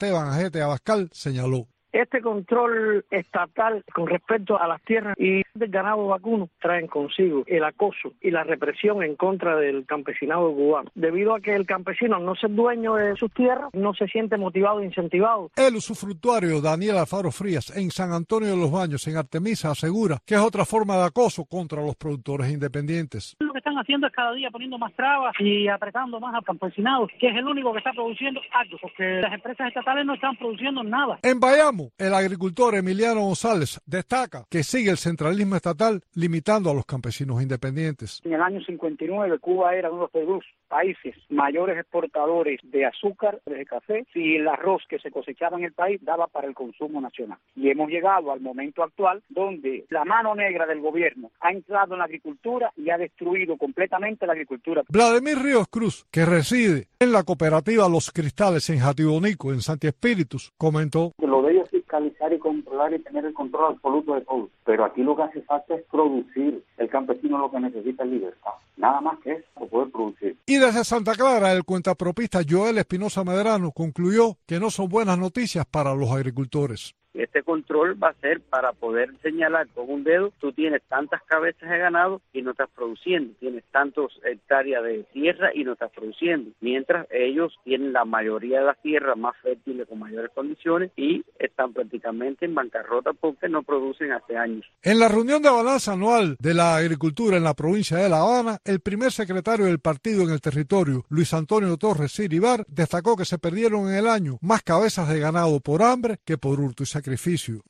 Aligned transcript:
Esteban 0.00 0.28
Ajete 0.28 0.62
Abascal 0.62 1.10
señaló. 1.12 1.66
Este 1.92 2.20
control 2.20 3.04
estatal 3.10 3.82
con 3.94 4.06
respecto 4.06 4.60
a 4.60 4.66
las 4.66 4.82
tierras 4.82 5.14
y 5.18 5.42
del 5.54 5.70
ganado 5.70 6.06
vacuno 6.06 6.48
traen 6.60 6.86
consigo 6.86 7.44
el 7.46 7.64
acoso 7.64 8.12
y 8.20 8.30
la 8.30 8.44
represión 8.44 9.02
en 9.02 9.16
contra 9.16 9.56
del 9.56 9.86
campesinado 9.86 10.52
cubano. 10.52 10.90
Debido 10.94 11.34
a 11.34 11.40
que 11.40 11.54
el 11.54 11.66
campesino 11.66 12.18
no 12.18 12.34
es 12.34 12.40
dueño 12.48 12.94
de 12.94 13.16
sus 13.16 13.32
tierras, 13.32 13.70
no 13.72 13.94
se 13.94 14.06
siente 14.06 14.36
motivado 14.36 14.80
e 14.80 14.84
incentivado. 14.84 15.50
El 15.56 15.76
usufructuario 15.76 16.60
Daniel 16.60 16.98
Alfaro 16.98 17.30
Frías 17.30 17.74
en 17.76 17.90
San 17.90 18.12
Antonio 18.12 18.50
de 18.50 18.56
los 18.56 18.70
Baños, 18.70 19.06
en 19.08 19.16
Artemisa, 19.16 19.70
asegura 19.70 20.18
que 20.26 20.34
es 20.34 20.40
otra 20.40 20.64
forma 20.64 20.96
de 20.96 21.04
acoso 21.04 21.44
contra 21.44 21.82
los 21.82 21.96
productores 21.96 22.50
independientes. 22.50 23.36
Lo 23.40 23.52
que 23.52 23.58
están 23.58 23.78
haciendo 23.78 24.06
es 24.06 24.12
cada 24.12 24.32
día 24.32 24.50
poniendo 24.50 24.78
más 24.78 24.92
trabas 24.94 25.34
y 25.40 25.68
apretando 25.68 26.20
más 26.20 26.34
al 26.34 26.44
campesinado, 26.44 27.08
que 27.18 27.28
es 27.28 27.36
el 27.36 27.46
único 27.46 27.72
que 27.72 27.78
está 27.78 27.92
produciendo 27.92 28.40
algo, 28.52 28.76
porque 28.80 29.20
las 29.20 29.32
empresas 29.32 29.68
estatales 29.68 30.04
no 30.04 30.14
están 30.14 30.36
produciendo 30.36 30.82
nada. 30.82 31.18
En 31.22 31.40
Bayamo, 31.40 31.87
el 31.96 32.14
agricultor 32.14 32.74
Emiliano 32.74 33.20
González 33.22 33.80
destaca 33.86 34.44
que 34.50 34.62
sigue 34.62 34.90
el 34.90 34.98
centralismo 34.98 35.56
estatal 35.56 36.02
limitando 36.14 36.70
a 36.70 36.74
los 36.74 36.84
campesinos 36.84 37.42
independientes. 37.42 38.20
En 38.24 38.34
el 38.34 38.42
año 38.42 38.60
59 38.64 39.38
Cuba 39.38 39.74
era 39.74 39.90
uno 39.90 40.10
de 40.12 40.24
los 40.24 40.44
países 40.68 41.14
mayores 41.28 41.78
exportadores 41.78 42.60
de 42.62 42.86
azúcar, 42.86 43.40
de 43.46 43.64
café 43.64 44.06
y 44.14 44.36
el 44.36 44.48
arroz 44.48 44.82
que 44.88 44.98
se 44.98 45.10
cosechaba 45.10 45.56
en 45.56 45.64
el 45.64 45.72
país 45.72 46.00
daba 46.02 46.26
para 46.26 46.46
el 46.46 46.54
consumo 46.54 47.00
nacional. 47.00 47.38
Y 47.56 47.70
hemos 47.70 47.88
llegado 47.88 48.32
al 48.32 48.40
momento 48.40 48.82
actual 48.82 49.22
donde 49.28 49.86
la 49.88 50.04
mano 50.04 50.34
negra 50.34 50.66
del 50.66 50.80
gobierno 50.80 51.30
ha 51.40 51.50
entrado 51.50 51.94
en 51.94 52.00
la 52.00 52.04
agricultura 52.04 52.72
y 52.76 52.90
ha 52.90 52.98
destruido 52.98 53.56
completamente 53.56 54.26
la 54.26 54.32
agricultura. 54.32 54.82
Vladimir 54.88 55.38
Ríos 55.38 55.68
Cruz, 55.68 56.06
que 56.10 56.24
reside 56.24 56.88
en 56.98 57.12
la 57.12 57.22
cooperativa 57.24 57.88
Los 57.88 58.10
Cristales 58.10 58.68
en 58.70 58.80
Jatibonico, 58.80 59.52
en 59.52 59.60
Santi 59.60 59.86
Espíritus, 59.86 60.52
comentó. 60.56 61.12
Lo 61.18 61.42
de 61.42 61.52
ellos 61.52 61.68
fiscalizar 61.88 62.32
y 62.32 62.38
controlar 62.38 62.92
y 62.92 62.98
tener 62.98 63.24
el 63.24 63.32
control 63.32 63.72
absoluto 63.74 64.14
de 64.14 64.20
todo. 64.20 64.48
Pero 64.64 64.84
aquí 64.84 65.02
lo 65.02 65.16
que 65.16 65.22
hace 65.22 65.40
falta 65.42 65.74
es 65.74 65.82
producir. 65.90 66.62
El 66.76 66.88
campesino 66.88 67.38
lo 67.38 67.50
que 67.50 67.60
necesita 67.60 68.04
es 68.04 68.10
libertad. 68.10 68.50
Nada 68.76 69.00
más 69.00 69.18
que 69.20 69.32
eso, 69.32 69.66
poder 69.66 69.90
producir. 69.90 70.36
Y 70.46 70.56
desde 70.56 70.84
Santa 70.84 71.14
Clara, 71.14 71.52
el 71.52 71.64
cuentapropista 71.64 72.40
Joel 72.48 72.78
Espinosa 72.78 73.24
Medrano 73.24 73.72
concluyó 73.72 74.36
que 74.46 74.60
no 74.60 74.70
son 74.70 74.88
buenas 74.88 75.18
noticias 75.18 75.66
para 75.66 75.94
los 75.94 76.10
agricultores. 76.10 76.94
Este 77.14 77.42
control 77.42 78.00
va 78.02 78.10
a 78.10 78.20
ser 78.20 78.40
para 78.40 78.72
poder 78.72 79.10
señalar 79.22 79.68
con 79.68 79.90
un 79.90 80.04
dedo, 80.04 80.32
tú 80.40 80.52
tienes 80.52 80.82
tantas 80.88 81.22
cabezas 81.24 81.68
de 81.68 81.78
ganado 81.78 82.20
y 82.32 82.42
no 82.42 82.52
estás 82.52 82.68
produciendo, 82.74 83.34
tienes 83.40 83.64
tantos 83.72 84.20
hectáreas 84.24 84.84
de 84.84 85.04
tierra 85.12 85.50
y 85.54 85.64
no 85.64 85.72
estás 85.72 85.90
produciendo, 85.92 86.50
mientras 86.60 87.06
ellos 87.10 87.54
tienen 87.64 87.92
la 87.92 88.04
mayoría 88.04 88.60
de 88.60 88.66
las 88.66 88.80
tierras 88.82 89.16
más 89.16 89.36
fértiles 89.42 89.88
con 89.88 89.98
mayores 89.98 90.30
condiciones 90.34 90.90
y 90.96 91.24
están 91.38 91.72
prácticamente 91.72 92.44
en 92.44 92.54
bancarrota 92.54 93.12
porque 93.12 93.48
no 93.48 93.62
producen 93.62 94.12
hace 94.12 94.36
años. 94.36 94.66
En 94.82 94.98
la 94.98 95.08
reunión 95.08 95.42
de 95.42 95.50
balanza 95.50 95.92
anual 95.92 96.36
de 96.38 96.54
la 96.54 96.76
agricultura 96.76 97.36
en 97.36 97.44
la 97.44 97.54
provincia 97.54 97.96
de 97.96 98.08
La 98.08 98.20
Habana, 98.20 98.58
el 98.64 98.80
primer 98.80 99.12
secretario 99.12 99.66
del 99.66 99.80
partido 99.80 100.22
en 100.22 100.30
el 100.30 100.40
territorio, 100.40 101.04
Luis 101.08 101.32
Antonio 101.34 101.76
Torres 101.76 102.12
Siribar, 102.12 102.64
destacó 102.68 103.16
que 103.16 103.24
se 103.24 103.38
perdieron 103.38 103.88
en 103.88 103.94
el 103.94 104.06
año 104.06 104.38
más 104.40 104.62
cabezas 104.62 105.08
de 105.08 105.18
ganado 105.18 105.60
por 105.60 105.82
hambre 105.82 106.18
que 106.24 106.38
por 106.38 106.60
hurto 106.60 106.82
y. 106.84 106.88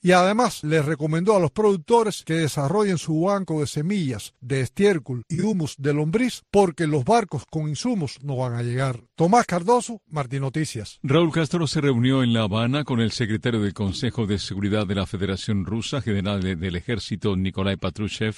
Y 0.03 0.13
además 0.13 0.63
les 0.65 0.85
recomendó 0.85 1.37
a 1.37 1.41
los 1.41 1.51
productores 1.51 2.23
que 2.25 2.35
desarrollen 2.35 2.99
su 2.99 3.21
banco 3.23 3.61
de 3.61 3.67
semillas, 3.67 4.35
de 4.41 4.61
estiércol 4.61 5.23
y 5.29 5.41
humus 5.41 5.75
de 5.79 5.95
lombriz, 5.95 6.43
porque 6.51 6.87
los 6.87 7.05
barcos 7.05 7.45
con 7.51 7.69
insumos 7.69 8.19
no 8.23 8.37
van 8.37 8.55
a 8.55 8.63
llegar. 8.63 9.03
Tomás 9.15 9.47
Cardoso, 9.47 10.01
Martín 10.09 10.41
Noticias. 10.41 10.99
Raúl 11.03 11.33
Castro 11.33 11.67
se 11.67 11.81
reunió 11.81 12.23
en 12.23 12.33
La 12.33 12.43
Habana 12.43 12.85
con 12.85 13.01
el 13.01 13.13
secretario 13.13 13.61
del 13.61 13.75
Consejo 13.75 14.27
de 14.27 14.39
Seguridad 14.39 14.87
de 14.87 14.95
la 14.95 15.07
Federación 15.07 15.65
Rusa, 15.65 16.01
general 16.01 16.41
del 16.43 16.77
Ejército 16.77 17.37
Nikolai 17.37 17.77
Patrushev, 17.77 18.37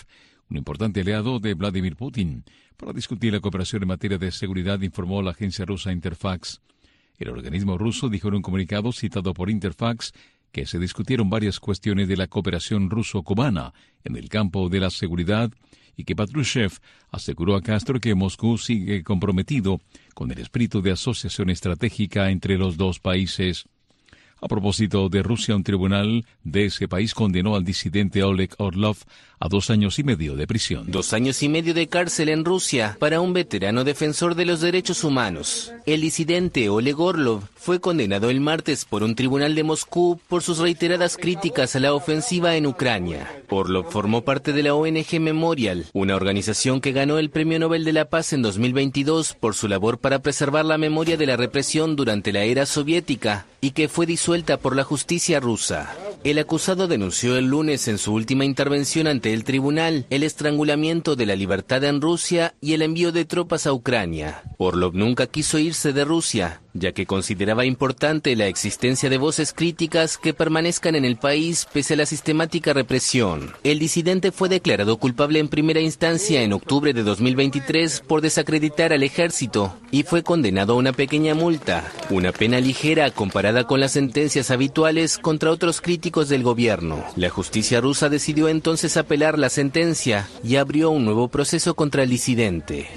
un 0.51 0.57
importante 0.57 1.01
aliado 1.01 1.39
de 1.39 1.55
Vladimir 1.55 1.97
Putin, 1.97 2.45
para 2.77 2.93
discutir 2.93 3.33
la 3.33 3.41
cooperación 3.41 3.83
en 3.83 3.89
materia 3.89 4.19
de 4.19 4.33
seguridad, 4.33 4.81
informó 4.81 5.23
la 5.23 5.31
agencia 5.31 5.65
rusa 5.65 5.93
Interfax. 5.93 6.61
El 7.19 7.29
organismo 7.29 7.77
ruso 7.77 8.09
dijo 8.09 8.29
en 8.29 8.37
un 8.37 8.43
comunicado 8.43 8.91
citado 8.93 9.35
por 9.35 9.51
Interfax 9.51 10.13
que 10.53 10.67
se 10.67 10.79
discutieron 10.79 11.31
varias 11.31 11.61
cuestiones 11.61 12.09
de 12.09 12.17
la 12.17 12.27
cooperación 12.27 12.91
ruso-cubana 12.91 13.73
en 14.05 14.17
el 14.17 14.29
campo 14.29 14.69
de 14.69 14.81
la 14.81 14.91
seguridad 14.91 15.51
y 15.97 16.05
que 16.05 16.17
Patrushev 16.17 16.73
aseguró 17.11 17.57
a 17.57 17.63
Castro 17.63 18.01
que 18.01 18.15
Moscú 18.15 18.59
sigue 18.59 19.03
comprometido 19.03 19.81
con 20.15 20.31
el 20.31 20.39
espíritu 20.39 20.83
de 20.83 20.93
asociación 20.93 21.51
estratégica 21.51 22.31
entre 22.31 22.57
los 22.57 22.77
dos 22.77 23.01
países. 23.01 23.67
A 24.43 24.49
propósito 24.49 25.09
de 25.11 25.23
Rusia, 25.23 25.55
un 25.55 25.63
tribunal 25.63 26.25
de 26.45 26.67
ese 26.67 26.89
país 26.89 27.13
condenó 27.13 27.57
al 27.57 27.65
disidente 27.65 28.23
Oleg 28.23 28.55
Orlov 28.57 28.97
a 29.39 29.49
dos 29.49 29.71
años 29.71 29.99
y 29.99 30.05
medio 30.05 30.35
de 30.37 30.47
prisión. 30.47 30.85
Dos 30.91 31.13
años 31.13 31.43
y 31.43 31.49
medio 31.49 31.73
de 31.75 31.89
cárcel 31.89 32.29
en 32.29 32.45
Rusia 32.45 32.97
para 32.99 33.21
un 33.21 33.33
veterano 33.33 33.85
defensor 33.85 34.35
de 34.35 34.45
los 34.45 34.61
derechos 34.61 35.05
humanos. 35.05 35.73
El 35.87 36.03
disidente 36.03 36.69
Oleg 36.69 36.99
Orlov 36.99 37.43
fue 37.55 37.81
condenado 37.81 38.31
el 38.31 38.41
martes 38.41 38.85
por 38.85 39.03
un 39.03 39.15
tribunal 39.15 39.55
de 39.55 39.65
Moscú 39.65 40.21
por 40.29 40.43
sus 40.43 40.59
reiteradas 40.59 41.17
críticas 41.17 41.77
a 41.77 41.81
la 41.81 41.95
ofensiva 41.95 42.57
en 42.57 42.67
Ucrania. 42.67 43.31
Orlov 43.49 43.91
formó 43.91 44.23
parte 44.25 44.53
de 44.53 44.63
la 44.63 44.75
ONG 44.75 45.21
Memorial, 45.21 45.87
una 45.93 46.17
organización 46.17 46.81
que 46.81 46.93
ganó 46.93 47.19
el 47.19 47.31
Premio 47.31 47.59
Nobel 47.59 47.85
de 47.85 47.93
la 47.93 48.07
Paz 48.07 48.33
en 48.33 48.43
2022 48.43 49.35
por 49.35 49.55
su 49.55 49.69
labor 49.69 49.99
para 49.99 50.21
preservar 50.21 50.65
la 50.65 50.79
memoria 50.79 51.17
de 51.17 51.27
la 51.27 51.37
represión 51.37 51.97
durante 51.97 52.33
la 52.33 52.45
era 52.45 52.67
soviética 52.67 53.47
y 53.63 53.73
que 53.73 53.89
fue 53.89 54.07
disuelta 54.07 54.30
por 54.63 54.77
la 54.77 54.85
justicia 54.85 55.41
rusa. 55.41 55.93
El 56.23 56.39
acusado 56.39 56.87
denunció 56.87 57.37
el 57.37 57.47
lunes 57.47 57.89
en 57.89 57.99
su 57.99 58.15
última 58.15 58.45
intervención 58.45 59.09
ante 59.09 59.33
el 59.33 59.43
tribunal 59.43 60.07
el 60.09 60.23
estrangulamiento 60.23 61.17
de 61.17 61.27
la 61.27 61.35
libertad 61.35 61.83
en 61.83 62.01
Rusia 62.01 62.55
y 62.61 62.75
el 62.75 62.83
envío 62.83 63.11
de 63.11 63.25
tropas 63.25 63.67
a 63.67 63.73
Ucrania. 63.73 64.45
Orlov 64.57 64.95
nunca 64.95 65.27
quiso 65.27 65.59
irse 65.59 65.93
de 65.93 66.05
Rusia, 66.05 66.61
ya 66.73 66.93
que 66.93 67.07
consideraba 67.07 67.65
importante 67.65 68.37
la 68.37 68.47
existencia 68.47 69.11
de 69.11 69.19
voces 69.19 69.53
críticas 69.53 70.19
que 70.19 70.35
permanezcan 70.35 70.95
en 70.95 71.05
el 71.05 71.17
país 71.17 71.67
pese 71.73 71.95
a 71.95 71.97
la 71.97 72.07
sistemática 72.07 72.73
represión. 72.73 73.53
El 73.65 73.79
disidente 73.79 74.33
fue 74.33 74.49
declarado 74.49 74.97
culpable 74.99 75.39
en 75.39 75.49
primera 75.49 75.81
instancia 75.81 76.43
en 76.43 76.53
octubre 76.53 76.93
de 76.93 77.03
2023 77.03 78.01
por 78.07 78.21
desacreditar 78.21 78.93
al 78.93 79.03
ejército 79.03 79.77
y 79.91 80.05
fue 80.05 80.23
condenado 80.23 80.75
a 80.75 80.77
una 80.77 80.93
pequeña 80.93 81.35
multa, 81.35 81.91
una 82.11 82.33
pena 82.33 82.61
ligera 82.61 83.11
comparada 83.11 83.65
con 83.65 83.81
las 83.81 83.93
sentencias 83.93 84.51
habituales 84.51 85.19
contra 85.19 85.51
otros 85.51 85.81
críticos 85.81 86.29
del 86.29 86.43
gobierno. 86.43 87.05
La 87.17 87.31
justicia 87.31 87.81
rusa 87.81 88.09
decidió 88.09 88.49
entonces 88.49 88.97
apelar 88.97 89.39
la 89.39 89.51
sentencia 89.51 90.29
y 90.45 90.57
abrió 90.57 90.91
un 90.91 91.05
nuevo 91.05 91.29
proceso 91.29 91.75
contra 91.75 92.03
el 92.03 92.11
disidente. 92.11 92.89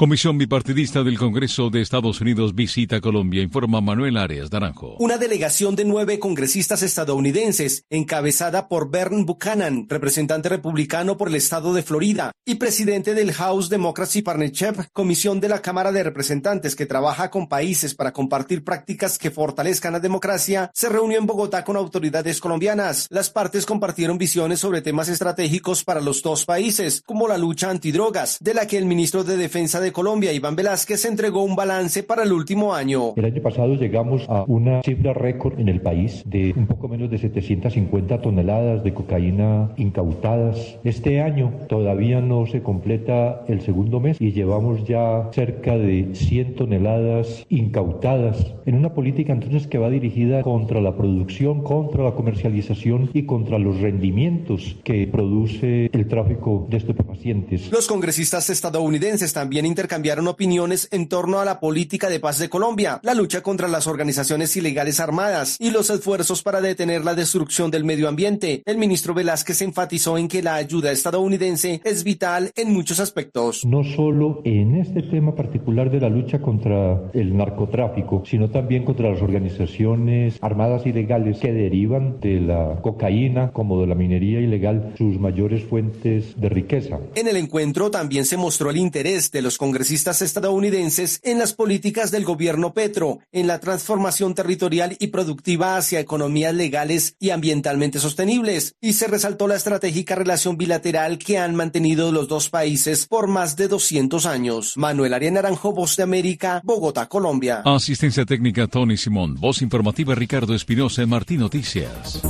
Comisión 0.00 0.38
bipartidista 0.38 1.02
del 1.02 1.18
Congreso 1.18 1.70
de 1.70 1.80
Estados 1.80 2.20
Unidos 2.20 2.54
visita 2.54 3.00
Colombia, 3.00 3.42
informa 3.42 3.80
Manuel 3.80 4.16
Arias 4.16 4.52
Naranjo. 4.52 4.94
Una 5.00 5.18
delegación 5.18 5.74
de 5.74 5.84
nueve 5.84 6.20
congresistas 6.20 6.84
estadounidenses, 6.84 7.84
encabezada 7.90 8.68
por 8.68 8.92
Bern 8.92 9.26
Buchanan, 9.26 9.88
representante 9.88 10.50
republicano 10.50 11.16
por 11.16 11.26
el 11.26 11.34
estado 11.34 11.74
de 11.74 11.82
Florida 11.82 12.30
y 12.44 12.54
presidente 12.54 13.12
del 13.12 13.32
House 13.32 13.70
Democracy 13.70 14.22
Partnership, 14.22 14.84
comisión 14.92 15.40
de 15.40 15.48
la 15.48 15.62
Cámara 15.62 15.90
de 15.90 16.04
Representantes 16.04 16.76
que 16.76 16.86
trabaja 16.86 17.28
con 17.28 17.48
países 17.48 17.96
para 17.96 18.12
compartir 18.12 18.62
prácticas 18.62 19.18
que 19.18 19.32
fortalezcan 19.32 19.94
la 19.94 19.98
democracia, 19.98 20.70
se 20.74 20.88
reunió 20.88 21.18
en 21.18 21.26
Bogotá 21.26 21.64
con 21.64 21.76
autoridades 21.76 22.38
colombianas. 22.38 23.08
Las 23.10 23.30
partes 23.30 23.66
compartieron 23.66 24.16
visiones 24.16 24.60
sobre 24.60 24.80
temas 24.80 25.08
estratégicos 25.08 25.82
para 25.82 26.00
los 26.00 26.22
dos 26.22 26.44
países, 26.44 27.02
como 27.04 27.26
la 27.26 27.36
lucha 27.36 27.68
antidrogas, 27.68 28.38
de 28.40 28.54
la 28.54 28.68
que 28.68 28.78
el 28.78 28.86
ministro 28.86 29.24
de 29.24 29.36
Defensa 29.36 29.80
de 29.80 29.87
Colombia, 29.92 30.32
Iván 30.32 30.56
Velázquez, 30.56 31.04
entregó 31.04 31.42
un 31.42 31.56
balance 31.56 32.02
para 32.02 32.22
el 32.22 32.32
último 32.32 32.74
año. 32.74 33.14
El 33.16 33.24
año 33.24 33.42
pasado 33.42 33.74
llegamos 33.74 34.24
a 34.28 34.44
una 34.46 34.82
cifra 34.82 35.12
récord 35.12 35.58
en 35.58 35.68
el 35.68 35.80
país 35.80 36.22
de 36.26 36.52
un 36.56 36.66
poco 36.66 36.88
menos 36.88 37.10
de 37.10 37.18
750 37.18 38.20
toneladas 38.20 38.82
de 38.84 38.94
cocaína 38.94 39.70
incautadas. 39.76 40.78
Este 40.84 41.20
año 41.20 41.52
todavía 41.68 42.20
no 42.20 42.46
se 42.46 42.62
completa 42.62 43.44
el 43.48 43.60
segundo 43.60 44.00
mes 44.00 44.20
y 44.20 44.32
llevamos 44.32 44.84
ya 44.84 45.28
cerca 45.32 45.76
de 45.76 46.10
100 46.14 46.54
toneladas 46.54 47.46
incautadas 47.48 48.54
en 48.66 48.74
una 48.74 48.94
política 48.94 49.32
entonces 49.32 49.66
que 49.66 49.78
va 49.78 49.90
dirigida 49.90 50.42
contra 50.42 50.80
la 50.80 50.96
producción, 50.96 51.62
contra 51.62 52.04
la 52.04 52.12
comercialización 52.12 53.10
y 53.12 53.24
contra 53.24 53.58
los 53.58 53.80
rendimientos 53.80 54.76
que 54.84 55.06
produce 55.06 55.90
el 55.92 56.08
tráfico 56.08 56.66
de 56.70 56.76
estupefacientes. 56.76 57.70
Los 57.70 57.86
congresistas 57.86 58.50
estadounidenses 58.50 59.32
también 59.32 59.66
intercambiaron 59.78 60.26
opiniones 60.26 60.88
en 60.90 61.08
torno 61.08 61.38
a 61.38 61.44
la 61.44 61.60
política 61.60 62.08
de 62.08 62.18
paz 62.18 62.40
de 62.40 62.48
Colombia, 62.48 62.98
la 63.04 63.14
lucha 63.14 63.44
contra 63.44 63.68
las 63.68 63.86
organizaciones 63.86 64.56
ilegales 64.56 64.98
armadas 64.98 65.56
y 65.60 65.70
los 65.70 65.88
esfuerzos 65.88 66.42
para 66.42 66.60
detener 66.60 67.04
la 67.04 67.14
destrucción 67.14 67.70
del 67.70 67.84
medio 67.84 68.08
ambiente. 68.08 68.64
El 68.66 68.76
ministro 68.76 69.14
Velázquez 69.14 69.62
enfatizó 69.62 70.18
en 70.18 70.26
que 70.26 70.42
la 70.42 70.56
ayuda 70.56 70.90
estadounidense 70.90 71.80
es 71.84 72.02
vital 72.02 72.50
en 72.56 72.72
muchos 72.72 72.98
aspectos. 72.98 73.64
No 73.64 73.84
solo 73.84 74.42
en 74.44 74.74
este 74.74 75.00
tema 75.00 75.36
particular 75.36 75.92
de 75.92 76.00
la 76.00 76.08
lucha 76.08 76.40
contra 76.40 77.00
el 77.12 77.36
narcotráfico, 77.36 78.24
sino 78.26 78.50
también 78.50 78.84
contra 78.84 79.12
las 79.12 79.22
organizaciones 79.22 80.38
armadas 80.40 80.86
ilegales 80.86 81.38
que 81.38 81.52
derivan 81.52 82.18
de 82.18 82.40
la 82.40 82.80
cocaína 82.82 83.52
como 83.52 83.80
de 83.80 83.86
la 83.86 83.94
minería 83.94 84.40
ilegal 84.40 84.94
sus 84.98 85.20
mayores 85.20 85.62
fuentes 85.62 86.34
de 86.36 86.48
riqueza. 86.48 86.98
En 87.14 87.28
el 87.28 87.36
encuentro 87.36 87.92
también 87.92 88.24
se 88.24 88.36
mostró 88.36 88.70
el 88.70 88.76
interés 88.78 89.30
de 89.30 89.40
los 89.40 89.56
congresistas 89.68 90.22
estadounidenses 90.22 91.20
en 91.24 91.38
las 91.38 91.52
políticas 91.52 92.10
del 92.10 92.24
gobierno 92.24 92.72
Petro, 92.72 93.18
en 93.32 93.46
la 93.46 93.60
transformación 93.60 94.34
territorial 94.34 94.96
y 94.98 95.08
productiva 95.08 95.76
hacia 95.76 96.00
economías 96.00 96.54
legales 96.54 97.16
y 97.20 97.28
ambientalmente 97.28 97.98
sostenibles, 97.98 98.76
y 98.80 98.94
se 98.94 99.08
resaltó 99.08 99.46
la 99.46 99.56
estratégica 99.56 100.14
relación 100.14 100.56
bilateral 100.56 101.18
que 101.18 101.36
han 101.36 101.54
mantenido 101.54 102.12
los 102.12 102.28
dos 102.28 102.48
países 102.48 103.06
por 103.06 103.26
más 103.26 103.56
de 103.56 103.68
200 103.68 104.24
años. 104.24 104.72
Manuel 104.76 105.12
Arias 105.12 105.34
Naranjo, 105.34 105.74
Voz 105.74 105.96
de 105.96 106.04
América, 106.04 106.62
Bogotá, 106.64 107.06
Colombia. 107.06 107.60
Asistencia 107.66 108.24
técnica 108.24 108.68
Tony 108.68 108.96
Simón, 108.96 109.34
voz 109.34 109.60
informativa 109.60 110.14
Ricardo 110.14 110.54
Espinosa 110.54 111.04
Martín 111.04 111.40
Noticias. 111.40 112.22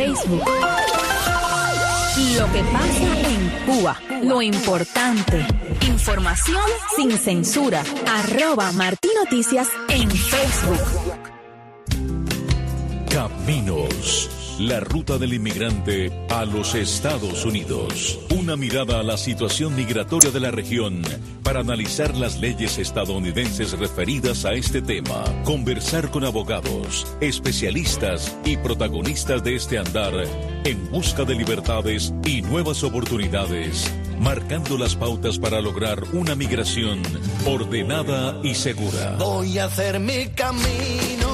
Facebook. 0.00 0.42
Lo 2.38 2.52
que 2.52 2.62
pasa 2.72 3.20
en 3.28 3.50
Cuba, 3.66 4.00
lo 4.22 4.40
importante. 4.40 5.46
Información 5.86 6.64
sin 6.96 7.10
censura. 7.18 7.82
Arroba 8.06 8.72
Martín 8.72 9.10
Noticias 9.22 9.68
en 9.90 10.10
Facebook. 10.10 10.80
Caminos. 13.10 14.39
La 14.60 14.78
ruta 14.78 15.16
del 15.16 15.32
inmigrante 15.32 16.12
a 16.28 16.44
los 16.44 16.74
Estados 16.74 17.46
Unidos. 17.46 18.20
Una 18.28 18.56
mirada 18.56 19.00
a 19.00 19.02
la 19.02 19.16
situación 19.16 19.74
migratoria 19.74 20.30
de 20.30 20.38
la 20.38 20.50
región 20.50 21.00
para 21.42 21.60
analizar 21.60 22.14
las 22.14 22.38
leyes 22.38 22.76
estadounidenses 22.76 23.72
referidas 23.78 24.44
a 24.44 24.52
este 24.52 24.82
tema. 24.82 25.24
Conversar 25.44 26.10
con 26.10 26.24
abogados, 26.24 27.06
especialistas 27.22 28.36
y 28.44 28.58
protagonistas 28.58 29.42
de 29.42 29.56
este 29.56 29.78
andar 29.78 30.12
en 30.64 30.90
busca 30.90 31.24
de 31.24 31.36
libertades 31.36 32.12
y 32.26 32.42
nuevas 32.42 32.84
oportunidades, 32.84 33.90
marcando 34.18 34.76
las 34.76 34.94
pautas 34.94 35.38
para 35.38 35.62
lograr 35.62 36.04
una 36.12 36.34
migración 36.34 37.00
ordenada 37.46 38.38
y 38.42 38.54
segura. 38.54 39.16
Voy 39.18 39.58
a 39.58 39.64
hacer 39.64 39.98
mi 40.00 40.26
camino. 40.26 41.30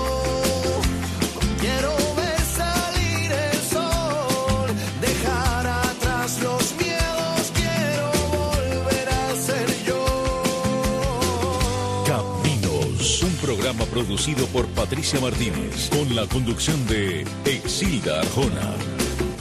Quiero 1.60 1.95
producido 13.96 14.46
por 14.48 14.66
Patricia 14.66 15.18
Martínez, 15.20 15.88
con 15.88 16.14
la 16.14 16.26
conducción 16.26 16.86
de 16.86 17.24
Exilda 17.46 18.20
Arjona. 18.20 18.74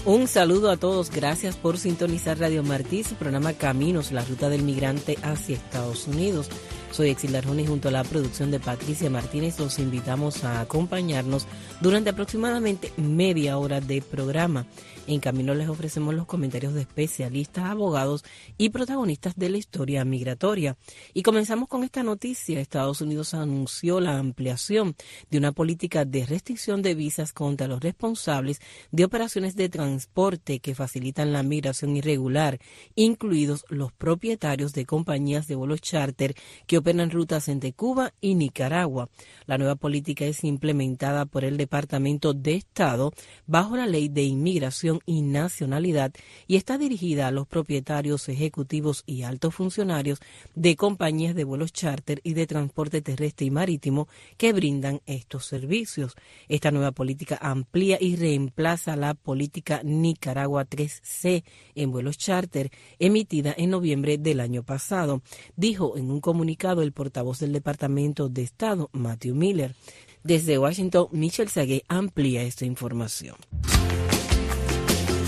Un 0.06 0.30
saludo 0.30 0.72
a 0.72 0.78
todos, 0.78 1.12
gracias 1.12 1.58
por 1.58 1.78
sintonizar 1.78 2.40
Radio 2.40 2.64
Martí, 2.64 3.04
su 3.04 3.16
programa 3.16 3.52
Caminos, 3.52 4.14
la 4.14 4.24
ruta 4.24 4.48
del 4.48 4.64
migrante 4.64 5.18
hacia 5.24 5.58
Estados 5.58 6.08
Unidos. 6.08 6.48
Soy 6.92 7.10
Exilda 7.10 7.40
Arjona 7.40 7.64
y 7.64 7.68
junto 7.68 7.90
a 7.90 7.92
la 7.92 8.06
producción 8.06 8.50
de 8.50 8.62
Patricia 8.62 9.10
Martínez 9.10 9.60
los 9.60 9.78
invitamos 9.78 10.46
a 10.46 10.62
acompañarnos 10.62 11.48
durante 11.82 12.12
aproximadamente 12.12 12.94
media 12.96 13.58
hora 13.58 13.82
de 13.82 14.02
programa. 14.02 14.66
En 15.08 15.20
Camino 15.20 15.54
les 15.54 15.70
ofrecemos 15.70 16.16
los 16.16 16.26
comentarios 16.26 16.74
de 16.74 16.82
especialistas, 16.82 17.66
abogados 17.66 18.24
y 18.58 18.70
protagonistas 18.70 19.36
de 19.36 19.50
la 19.50 19.58
historia 19.58 20.04
migratoria. 20.04 20.78
Y 21.14 21.22
comenzamos 21.22 21.70
con 21.70 21.84
esta 21.84 22.02
noticia. 22.02 22.60
Estados 22.60 23.02
Unidos 23.02 23.36
anunció 23.36 24.00
la 24.00 24.18
ampliación 24.18 24.96
de 25.30 25.38
una 25.38 25.52
política 25.52 26.06
de 26.06 26.26
restricción 26.26 26.82
de 26.82 26.96
visas 26.96 27.34
contra 27.34 27.68
los 27.68 27.82
responsables 27.82 28.60
de 28.92 29.06
operaciones 29.06 29.56
de 29.56 29.70
transporte 29.70 30.60
que 30.60 30.74
facilitan 30.74 31.34
la 31.34 31.44
migración 31.44 31.96
irregular, 31.96 32.60
incluidos 32.96 33.64
los 33.70 33.94
propietarios 33.94 34.74
de 34.74 34.88
compañías 34.88 35.46
de 35.48 35.54
vuelos 35.54 35.82
charter 35.82 36.34
que 36.66 36.80
operan 36.80 37.12
rutas 37.12 37.48
entre 37.48 37.74
Cuba 37.74 38.12
y 38.22 38.34
Nicaragua. 38.34 39.10
La 39.46 39.60
nueva 39.60 39.76
política 39.76 40.26
es 40.26 40.44
implementada 40.44 41.28
por 41.28 41.46
el 41.46 41.58
Departamento 41.58 42.34
de 42.34 42.56
Estado 42.56 43.14
bajo 43.46 43.78
la 43.78 43.86
Ley 43.86 44.10
de 44.10 44.24
Inmigración 44.24 44.95
y 45.06 45.22
Nacionalidad 45.22 46.14
y 46.48 46.56
está 46.56 46.78
dirigida 46.78 47.28
a 47.28 47.32
los 47.32 47.48
propietarios 47.48 48.30
ejecutivos 48.30 49.04
y 49.06 49.24
altos 49.24 49.56
funcionarios 49.56 50.20
de 50.56 50.76
compañías 50.76 51.36
de 51.36 51.44
vuelos 51.44 51.74
charter 51.74 52.22
y 52.24 52.34
de 52.34 52.48
transporte 52.48 53.02
terrestre 53.02 53.48
y 53.48 53.52
marítimo 53.52 54.08
que 54.38 54.54
brindan 54.54 55.02
estos 55.06 55.46
servicios. 55.46 56.16
Esta 56.48 56.72
nueva 56.72 56.92
política 56.92 57.38
amplía 57.42 57.98
y 58.00 58.16
reemplaza 58.16 58.96
la 58.96 59.14
política 59.14 59.82
Nicaragua 59.84 60.66
3C 60.66 61.44
en 61.76 61.92
vuelos 61.92 62.18
charter 62.18 62.72
emitida 63.00 63.54
en 63.58 63.70
noviembre 63.72 64.18
del 64.18 64.40
año 64.40 64.64
pasado, 64.64 65.22
dijo 65.56 65.98
en 65.98 66.12
un 66.12 66.22
comunicado 66.22 66.82
el 66.82 66.92
portavoz 66.92 67.40
del 67.40 67.54
Departamento 67.54 68.30
de 68.30 68.44
Estado, 68.44 68.90
Matthew 68.94 69.36
Miller. 69.36 69.76
Desde 70.24 70.58
Washington, 70.58 71.08
Michelle 71.12 71.52
Sagué 71.52 71.84
amplía 71.88 72.42
esta 72.42 72.66
información. 72.66 73.36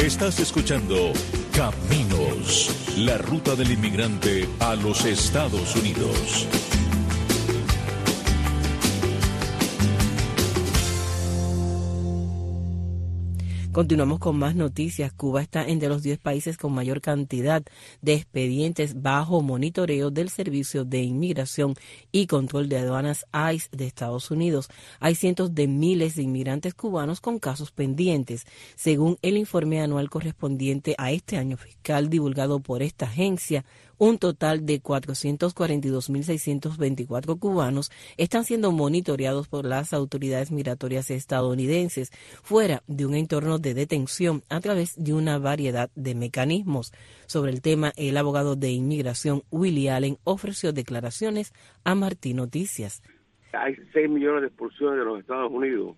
Estás 0.08 0.40
escuchando 0.40 1.12
Caminos, 1.52 2.74
la 2.96 3.18
ruta 3.18 3.56
del 3.56 3.72
inmigrante 3.72 4.48
a 4.62 4.74
los 4.76 5.04
Estados 5.04 5.76
Unidos. 5.76 6.48
Continuamos 13.72 14.18
con 14.18 14.40
más 14.40 14.56
noticias. 14.56 15.14
Cuba 15.14 15.42
está 15.42 15.68
entre 15.68 15.88
los 15.88 16.02
10 16.02 16.18
países 16.18 16.58
con 16.58 16.74
mayor 16.74 17.00
cantidad 17.00 17.62
de 18.02 18.14
expedientes 18.16 19.04
bajo 19.04 19.42
monitoreo 19.42 20.10
del 20.10 20.30
Servicio 20.30 20.84
de 20.84 21.04
Inmigración 21.04 21.76
y 22.12 22.26
Control 22.26 22.70
de 22.70 22.80
Aduanas 22.80 23.28
ICE 23.34 23.70
de 23.72 23.86
Estados 23.86 24.32
Unidos. 24.32 24.70
Hay 25.00 25.14
cientos 25.14 25.54
de 25.54 25.68
miles 25.68 26.16
de 26.16 26.24
inmigrantes 26.24 26.74
cubanos 26.74 27.22
con 27.22 27.38
casos 27.38 27.72
pendientes, 27.72 28.46
según 28.76 29.20
el 29.22 29.38
informe 29.38 29.80
anual 29.80 30.10
correspondiente 30.10 30.96
a 30.98 31.12
este 31.12 31.38
año 31.38 31.56
fiscal 31.58 32.10
divulgado 32.10 32.60
por 32.60 32.82
esta 32.82 33.06
agencia. 33.06 33.64
Un 34.00 34.20
total 34.20 34.64
de 34.64 34.80
442.624 34.80 37.40
cubanos 37.40 37.92
están 38.18 38.44
siendo 38.44 38.72
monitoreados 38.72 39.48
por 39.48 39.66
las 39.66 39.92
autoridades 39.92 40.52
migratorias 40.52 41.10
estadounidenses 41.10 42.12
fuera 42.44 42.84
de 42.86 43.08
un 43.08 43.16
entorno 43.16 43.58
de 43.58 43.74
detención 43.74 44.44
a 44.50 44.60
través 44.60 45.04
de 45.04 45.14
una 45.14 45.40
variedad 45.40 45.90
de 45.96 46.14
mecanismos. 46.14 46.94
Sobre 47.26 47.52
el 47.52 47.64
tema, 47.64 47.92
el 47.98 48.18
abogado 48.18 48.56
de 48.56 48.70
inmigración 48.70 49.42
Willie 49.50 49.90
Allen 49.90 50.20
ofreció 50.24 50.74
declaraciones 50.74 51.52
a 51.84 51.96
Martín 51.96 52.38
Noticias. 52.38 53.02
Hay 53.52 53.76
6 53.94 54.12
millones 54.12 54.42
de 54.42 54.48
expulsiones 54.50 55.00
de 55.00 55.06
los 55.06 55.22
Estados 55.22 55.52
Unidos. 55.52 55.98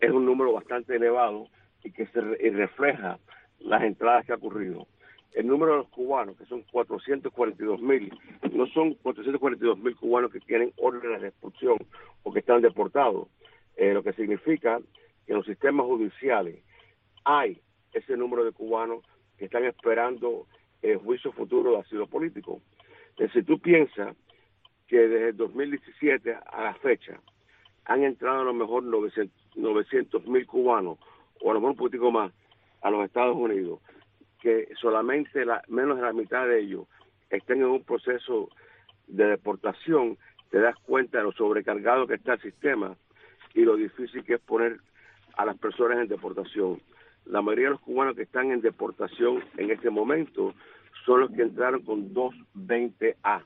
Es 0.00 0.10
un 0.10 0.26
número 0.26 0.54
bastante 0.54 0.96
elevado 0.96 1.46
y 1.84 1.92
que 1.92 2.04
se 2.06 2.20
refleja 2.20 3.20
las 3.60 3.84
entradas 3.84 4.26
que 4.26 4.32
ha 4.32 4.36
ocurrido 4.36 4.88
el 5.34 5.46
número 5.46 5.72
de 5.72 5.78
los 5.78 5.88
cubanos, 5.88 6.36
que 6.36 6.44
son 6.46 6.62
442 6.70 7.80
mil, 7.80 8.12
no 8.52 8.66
son 8.66 8.94
442 8.94 9.78
mil 9.78 9.96
cubanos 9.96 10.30
que 10.30 10.40
tienen 10.40 10.72
órdenes 10.76 11.22
de 11.22 11.28
expulsión 11.28 11.78
o 12.22 12.32
que 12.32 12.40
están 12.40 12.60
deportados, 12.60 13.28
eh, 13.76 13.94
lo 13.94 14.02
que 14.02 14.12
significa 14.12 14.80
que 15.26 15.32
en 15.32 15.38
los 15.38 15.46
sistemas 15.46 15.86
judiciales 15.86 16.62
hay 17.24 17.60
ese 17.92 18.16
número 18.16 18.44
de 18.44 18.52
cubanos 18.52 19.04
que 19.38 19.46
están 19.46 19.64
esperando 19.64 20.46
el 20.82 20.98
juicio 20.98 21.32
futuro 21.32 21.72
de 21.72 21.78
asilo 21.78 22.06
político. 22.06 22.60
Entonces, 23.10 23.32
si 23.32 23.42
tú 23.42 23.58
piensas 23.58 24.16
que 24.88 24.98
desde 24.98 25.28
el 25.30 25.36
2017 25.36 26.34
a 26.34 26.64
la 26.64 26.74
fecha 26.74 27.20
han 27.84 28.04
entrado 28.04 28.42
a 28.42 28.44
lo 28.44 28.54
mejor 28.54 28.82
900 28.84 30.26
mil 30.26 30.46
cubanos, 30.46 30.98
o 31.40 31.50
a 31.50 31.54
lo 31.54 31.60
mejor 31.60 31.70
un 31.72 31.76
poquitico 31.76 32.10
más, 32.10 32.32
a 32.82 32.90
los 32.90 33.04
Estados 33.04 33.36
Unidos, 33.36 33.80
que 34.42 34.68
solamente 34.80 35.44
la, 35.44 35.62
menos 35.68 35.96
de 35.96 36.02
la 36.02 36.12
mitad 36.12 36.46
de 36.48 36.60
ellos 36.60 36.86
estén 37.30 37.58
en 37.58 37.66
un 37.66 37.84
proceso 37.84 38.48
de 39.06 39.26
deportación, 39.26 40.18
te 40.50 40.58
das 40.58 40.76
cuenta 40.84 41.18
de 41.18 41.24
lo 41.24 41.32
sobrecargado 41.32 42.08
que 42.08 42.14
está 42.14 42.34
el 42.34 42.42
sistema 42.42 42.96
y 43.54 43.62
lo 43.62 43.76
difícil 43.76 44.24
que 44.24 44.34
es 44.34 44.40
poner 44.40 44.80
a 45.36 45.46
las 45.46 45.56
personas 45.58 45.98
en 45.98 46.08
deportación. 46.08 46.80
La 47.24 47.40
mayoría 47.40 47.66
de 47.66 47.70
los 47.70 47.80
cubanos 47.80 48.16
que 48.16 48.22
están 48.22 48.50
en 48.50 48.60
deportación 48.60 49.44
en 49.56 49.70
este 49.70 49.90
momento 49.90 50.54
son 51.06 51.20
los 51.20 51.30
que 51.30 51.42
entraron 51.42 51.82
con 51.82 52.12
220A, 52.12 53.44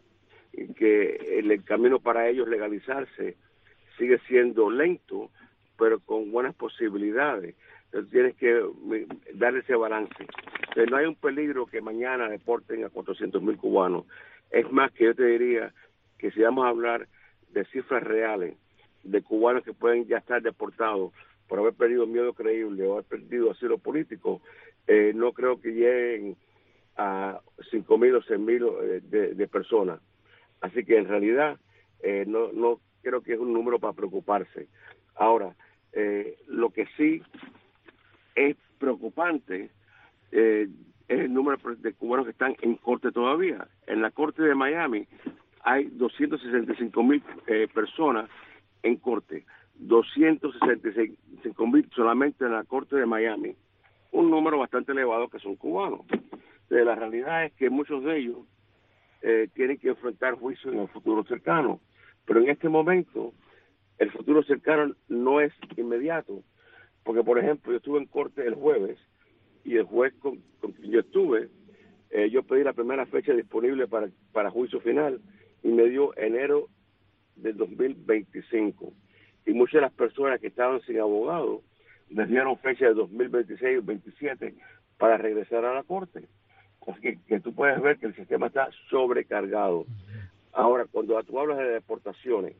y 0.54 0.72
que 0.72 1.38
el 1.38 1.62
camino 1.64 2.00
para 2.00 2.28
ellos 2.28 2.48
legalizarse 2.48 3.36
sigue 3.98 4.18
siendo 4.26 4.70
lento, 4.70 5.30
pero 5.78 6.00
con 6.00 6.32
buenas 6.32 6.54
posibilidades. 6.54 7.54
Tienes 8.10 8.36
que 8.36 8.62
dar 9.34 9.56
ese 9.56 9.74
balance. 9.74 10.26
No 10.90 10.96
hay 10.96 11.06
un 11.06 11.14
peligro 11.14 11.66
que 11.66 11.80
mañana 11.80 12.28
deporten 12.28 12.84
a 12.84 12.90
400 12.90 13.42
mil 13.42 13.56
cubanos. 13.56 14.04
Es 14.50 14.70
más 14.70 14.92
que 14.92 15.04
yo 15.04 15.14
te 15.14 15.24
diría 15.24 15.72
que 16.18 16.30
si 16.30 16.40
vamos 16.40 16.66
a 16.66 16.68
hablar 16.68 17.08
de 17.52 17.64
cifras 17.66 18.02
reales, 18.02 18.54
de 19.02 19.22
cubanos 19.22 19.64
que 19.64 19.72
pueden 19.72 20.06
ya 20.06 20.18
estar 20.18 20.42
deportados 20.42 21.12
por 21.48 21.58
haber 21.58 21.74
perdido 21.74 22.06
miedo 22.06 22.34
creíble 22.34 22.86
o 22.86 22.94
haber 22.94 23.04
perdido 23.04 23.50
asilo 23.50 23.78
político, 23.78 24.42
eh, 24.86 25.12
no 25.14 25.32
creo 25.32 25.60
que 25.60 25.70
lleguen 25.70 26.36
a 26.96 27.40
5 27.70 27.98
mil 27.98 28.16
o 28.16 28.22
6 28.22 28.40
mil 28.40 28.64
eh, 28.64 29.00
de, 29.02 29.34
de, 29.34 29.48
personas. 29.48 30.00
Así 30.60 30.84
que 30.84 30.96
en 30.96 31.06
realidad 31.06 31.58
eh, 32.02 32.24
no, 32.26 32.52
no 32.52 32.80
creo 33.02 33.22
que 33.22 33.34
es 33.34 33.38
un 33.38 33.52
número 33.52 33.78
para 33.78 33.92
preocuparse. 33.92 34.68
Ahora, 35.14 35.54
eh, 35.92 36.36
lo 36.48 36.70
que 36.70 36.86
sí 36.96 37.22
es 38.36 38.56
preocupante 38.78 39.70
eh, 40.30 40.68
es 41.08 41.20
el 41.20 41.32
número 41.32 41.56
de 41.76 41.92
cubanos 41.94 42.26
que 42.26 42.32
están 42.32 42.56
en 42.60 42.76
corte 42.76 43.12
todavía. 43.12 43.66
En 43.86 44.02
la 44.02 44.10
corte 44.10 44.42
de 44.42 44.54
Miami 44.54 45.06
hay 45.62 45.84
265 45.92 47.02
mil 47.02 47.22
eh, 47.46 47.68
personas 47.72 48.28
en 48.82 48.96
corte, 48.96 49.44
265 49.76 51.66
mil 51.66 51.88
solamente 51.94 52.44
en 52.44 52.52
la 52.52 52.64
corte 52.64 52.96
de 52.96 53.06
Miami, 53.06 53.56
un 54.12 54.30
número 54.30 54.58
bastante 54.58 54.92
elevado 54.92 55.28
que 55.28 55.38
son 55.38 55.56
cubanos. 55.56 56.02
De 56.68 56.84
la 56.84 56.94
realidad 56.94 57.44
es 57.44 57.52
que 57.54 57.70
muchos 57.70 58.04
de 58.04 58.18
ellos 58.18 58.38
eh, 59.22 59.48
tienen 59.54 59.78
que 59.78 59.88
enfrentar 59.88 60.34
juicios 60.34 60.74
en 60.74 60.80
el 60.80 60.88
futuro 60.88 61.24
cercano, 61.24 61.80
pero 62.26 62.40
en 62.40 62.50
este 62.50 62.68
momento 62.68 63.32
el 63.98 64.10
futuro 64.10 64.42
cercano 64.42 64.94
no 65.08 65.40
es 65.40 65.52
inmediato, 65.76 66.42
porque 67.06 67.22
por 67.22 67.38
ejemplo 67.38 67.70
yo 67.70 67.76
estuve 67.76 68.00
en 68.00 68.06
corte 68.06 68.44
el 68.44 68.56
jueves 68.56 68.98
y 69.64 69.76
el 69.76 69.84
juez 69.84 70.12
con, 70.18 70.42
quien 70.60 70.90
yo 70.90 71.00
estuve, 71.00 71.48
eh, 72.10 72.28
yo 72.30 72.42
pedí 72.42 72.64
la 72.64 72.72
primera 72.72 73.06
fecha 73.06 73.32
disponible 73.32 73.86
para, 73.86 74.08
para 74.32 74.50
juicio 74.50 74.80
final 74.80 75.20
y 75.62 75.68
me 75.68 75.88
dio 75.88 76.16
enero 76.18 76.66
del 77.36 77.56
2025. 77.58 78.92
Y 79.46 79.52
muchas 79.52 79.74
de 79.74 79.80
las 79.82 79.92
personas 79.92 80.40
que 80.40 80.48
estaban 80.48 80.80
sin 80.80 80.98
abogado 80.98 81.62
les 82.10 82.28
dieron 82.28 82.58
fecha 82.58 82.86
de 82.86 82.94
2026 82.94 83.78
o 83.78 83.82
27 83.82 84.54
para 84.98 85.16
regresar 85.16 85.64
a 85.64 85.74
la 85.74 85.84
corte. 85.84 86.24
Así 86.88 87.00
que, 87.00 87.18
que, 87.28 87.38
tú 87.38 87.54
puedes 87.54 87.80
ver 87.80 87.98
que 87.98 88.06
el 88.06 88.16
sistema 88.16 88.48
está 88.48 88.68
sobrecargado. 88.90 89.86
Ahora, 90.52 90.86
cuando 90.90 91.22
tú 91.22 91.38
hablas 91.38 91.58
de 91.58 91.70
deportaciones, 91.70 92.56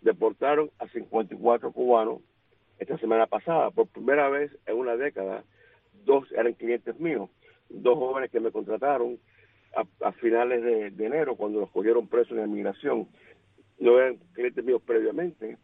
deportaron 0.00 0.70
a 0.80 0.88
54 0.88 1.70
cubanos 1.70 2.20
esta 2.78 2.98
semana 2.98 3.26
pasada. 3.26 3.70
Por 3.70 3.88
primera 3.88 4.28
vez 4.28 4.50
en 4.66 4.76
una 4.76 4.96
década, 4.96 5.44
dos 6.04 6.30
eran 6.32 6.54
clientes 6.54 6.98
míos, 6.98 7.30
dos 7.68 7.98
jóvenes 7.98 8.30
que 8.30 8.40
me 8.40 8.50
contrataron 8.50 9.18
a, 10.00 10.12
finales 10.12 10.62
de, 10.62 11.04
enero, 11.04 11.36
cuando 11.36 11.60
los 11.60 11.70
cogieron 11.70 12.08
presos 12.08 12.38
en 12.38 12.48
inmigración. 12.48 13.08
No 13.78 13.98
eran 13.98 14.16
clientes 14.32 14.64
míos 14.64 14.80
previamente, 14.86 15.58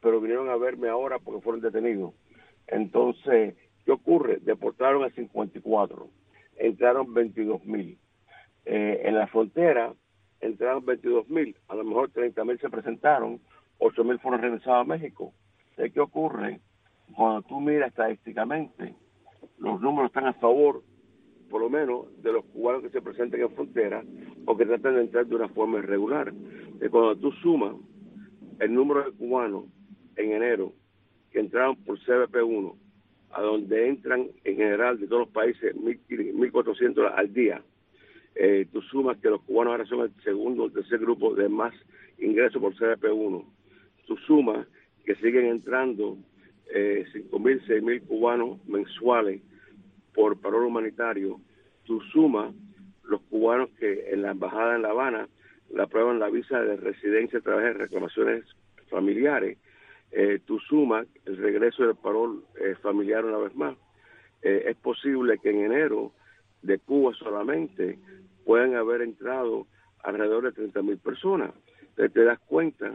pero 0.00 0.20
vinieron 0.20 0.48
a 0.48 0.56
verme 0.56 0.88
ahora 0.88 1.18
porque 1.18 1.40
fueron 1.40 1.60
detenidos. 1.60 2.14
Entonces, 2.68 3.56
¿qué 3.84 3.92
ocurre? 3.92 4.38
Deportaron 4.40 5.02
a 5.02 5.10
54, 5.10 6.08
entraron 6.56 7.12
22 7.12 7.64
mil. 7.64 7.98
Eh, 8.64 9.02
en 9.04 9.16
la 9.16 9.26
frontera 9.26 9.92
entraron 10.40 10.84
22 10.84 11.28
mil, 11.28 11.56
a 11.68 11.74
lo 11.74 11.84
mejor 11.84 12.10
30 12.10 12.44
mil 12.44 12.60
se 12.60 12.68
presentaron, 12.68 13.40
8 13.78 14.04
mil 14.04 14.18
fueron 14.20 14.40
regresados 14.40 14.82
a 14.82 14.84
México. 14.84 15.32
¿Qué 15.78 16.00
ocurre? 16.00 16.60
Cuando 17.14 17.42
tú 17.42 17.60
miras 17.60 17.90
estadísticamente, 17.90 18.96
los 19.58 19.80
números 19.80 20.10
están 20.10 20.26
a 20.26 20.32
favor, 20.34 20.82
por 21.48 21.60
lo 21.60 21.70
menos, 21.70 22.06
de 22.20 22.32
los 22.32 22.44
cubanos 22.46 22.82
que 22.82 22.90
se 22.90 23.00
presenten 23.00 23.40
en 23.40 23.50
frontera 23.52 24.02
o 24.44 24.56
que 24.56 24.66
tratan 24.66 24.96
de 24.96 25.02
entrar 25.02 25.26
de 25.26 25.36
una 25.36 25.48
forma 25.48 25.78
irregular. 25.78 26.32
Cuando 26.90 27.16
tú 27.16 27.30
sumas 27.42 27.76
el 28.58 28.74
número 28.74 29.04
de 29.04 29.16
cubanos 29.16 29.66
en 30.16 30.32
enero 30.32 30.72
que 31.30 31.38
entraron 31.38 31.76
por 31.76 31.96
CBP1, 32.00 32.74
a 33.30 33.42
donde 33.42 33.88
entran 33.88 34.26
en 34.42 34.56
general 34.56 34.98
de 34.98 35.06
todos 35.06 35.20
los 35.20 35.28
países 35.28 35.76
1.400 35.76 37.12
al 37.14 37.32
día, 37.32 37.62
eh, 38.34 38.66
tú 38.72 38.82
sumas 38.82 39.16
que 39.18 39.30
los 39.30 39.42
cubanos 39.42 39.72
ahora 39.72 39.86
son 39.86 40.00
el 40.00 40.22
segundo 40.24 40.64
o 40.64 40.70
tercer 40.70 40.98
grupo 40.98 41.34
de 41.34 41.48
más 41.48 41.72
ingresos 42.18 42.60
por 42.60 42.74
CBP1. 42.74 43.44
Tú 44.06 44.16
sumas 44.26 44.66
que 45.08 45.14
siguen 45.14 45.46
entrando 45.46 46.18
eh, 46.70 47.06
5.000, 47.14 47.66
6.000 47.66 48.02
cubanos 48.02 48.58
mensuales 48.68 49.40
por 50.12 50.38
parol 50.38 50.66
humanitario. 50.66 51.40
Tú 51.84 52.02
sumas 52.12 52.54
los 53.04 53.22
cubanos 53.22 53.70
que 53.80 54.10
en 54.10 54.20
la 54.20 54.32
embajada 54.32 54.76
en 54.76 54.82
La 54.82 54.90
Habana 54.90 55.26
le 55.74 55.82
aprueban 55.82 56.18
la 56.18 56.28
visa 56.28 56.60
de 56.60 56.76
residencia 56.76 57.38
a 57.38 57.42
través 57.42 57.64
de 57.64 57.84
reclamaciones 57.84 58.44
familiares. 58.90 59.56
Eh, 60.10 60.40
tú 60.44 60.58
sumas 60.58 61.06
el 61.24 61.38
regreso 61.38 61.86
del 61.86 61.96
parol 61.96 62.44
eh, 62.60 62.74
familiar 62.82 63.24
una 63.24 63.38
vez 63.38 63.54
más. 63.54 63.78
Eh, 64.42 64.64
es 64.66 64.76
posible 64.76 65.38
que 65.38 65.48
en 65.48 65.64
enero 65.64 66.12
de 66.60 66.78
Cuba 66.80 67.14
solamente 67.14 67.98
puedan 68.44 68.74
haber 68.74 69.00
entrado 69.00 69.68
alrededor 70.02 70.44
de 70.44 70.52
30 70.52 70.82
mil 70.82 70.98
personas. 70.98 71.52
Entonces 71.80 72.12
te 72.12 72.24
das 72.24 72.38
cuenta 72.40 72.92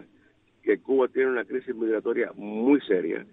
que 0.63 0.79
Cuba 0.79 1.08
tiene 1.08 1.32
una 1.32 1.46
crisis 1.46 1.75
migratoria 1.75 2.32
muy 2.36 2.79
seria 2.82 3.25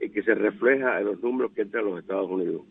y 0.00 0.10
que 0.10 0.22
se 0.22 0.34
refleja 0.34 1.00
en 1.00 1.06
los 1.06 1.22
números 1.22 1.52
que 1.52 1.62
entran 1.62 1.84
a 1.84 1.90
los 1.90 2.00
Estados 2.00 2.30
Unidos. 2.30 2.62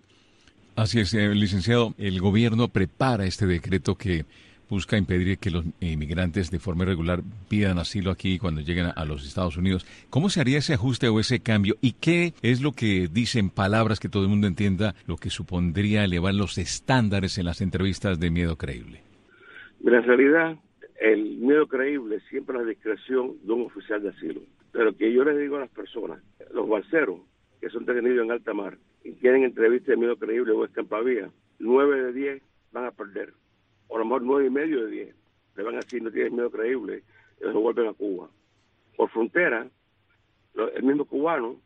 Así 0.76 1.00
es, 1.00 1.14
eh, 1.14 1.34
licenciado. 1.34 1.94
El 1.98 2.20
gobierno 2.20 2.68
prepara 2.68 3.26
este 3.26 3.46
decreto 3.46 3.96
que 3.96 4.26
busca 4.70 4.98
impedir 4.98 5.38
que 5.38 5.52
los 5.52 5.64
inmigrantes 5.80 6.52
de 6.52 6.60
forma 6.60 6.84
irregular 6.84 7.22
pidan 7.48 7.78
asilo 7.78 8.12
aquí 8.12 8.40
cuando 8.40 8.62
lleguen 8.62 8.88
a 8.96 9.06
los 9.06 9.26
Estados 9.26 9.58
Unidos. 9.58 9.86
¿Cómo 10.10 10.30
se 10.30 10.42
haría 10.42 10.58
ese 10.58 10.74
ajuste 10.74 11.08
o 11.08 11.20
ese 11.20 11.40
cambio? 11.40 11.76
¿Y 11.82 11.94
qué 11.94 12.34
es 12.42 12.62
lo 12.62 12.72
que 12.72 13.08
dicen 13.12 13.50
palabras 13.50 14.00
que 14.00 14.10
todo 14.10 14.24
el 14.24 14.30
mundo 14.30 14.48
entienda, 14.48 14.96
lo 15.08 15.18
que 15.18 15.30
supondría 15.30 16.04
elevar 16.04 16.34
los 16.34 16.58
estándares 16.58 17.38
en 17.38 17.46
las 17.46 17.62
entrevistas 17.62 18.20
de 18.20 18.32
miedo 18.32 18.58
creíble? 18.58 19.02
En 19.84 20.04
realidad, 20.04 20.58
el 21.00 21.38
miedo 21.38 21.68
creíble 21.68 22.20
siempre 22.30 22.58
es 22.58 22.64
la 22.64 22.70
discreción 22.70 23.38
de 23.44 23.54
un 23.54 23.66
oficial 23.66 24.02
de 24.02 24.10
asilo. 24.10 24.42
Pero 24.72 24.96
que 24.96 25.12
yo 25.12 25.24
les 25.24 25.38
digo 25.38 25.58
a 25.58 25.62
las 25.62 25.70
personas, 25.70 26.22
los 26.52 26.68
balseros 26.68 27.20
que 27.62 27.70
son 27.70 27.86
detenidos 27.86 28.26
en 28.26 28.32
alta 28.32 28.54
mar 28.54 28.78
y 29.04 29.14
quieren 29.14 29.44
entrevista 29.44 29.92
de 29.92 29.98
miedo 29.98 30.18
creíble 30.18 30.52
o 30.54 30.66
escampavía, 30.66 31.30
nueve 31.60 32.04
de 32.04 32.14
diez 32.14 32.42
van 32.72 32.86
a 32.86 32.92
perder 32.92 33.34
o 33.88 33.96
a 33.96 34.00
lo 34.00 34.06
mejor 34.06 34.24
nueve 34.24 34.48
y 34.48 34.50
medio 34.50 34.86
de 34.86 34.92
diez, 34.92 35.16
le 35.56 35.64
van 35.64 35.76
a 35.76 35.80
decir 35.80 36.02
no 36.02 36.12
tienes 36.12 36.32
miedo 36.32 36.50
creíble, 36.50 37.04
y 37.40 37.44
los 37.44 37.54
vuelven 37.54 37.88
a 37.88 37.94
Cuba. 37.94 38.30
Por 38.96 39.10
frontera, 39.10 39.68
el 40.76 40.84
mismo 40.84 41.06
cubano, 41.06 41.60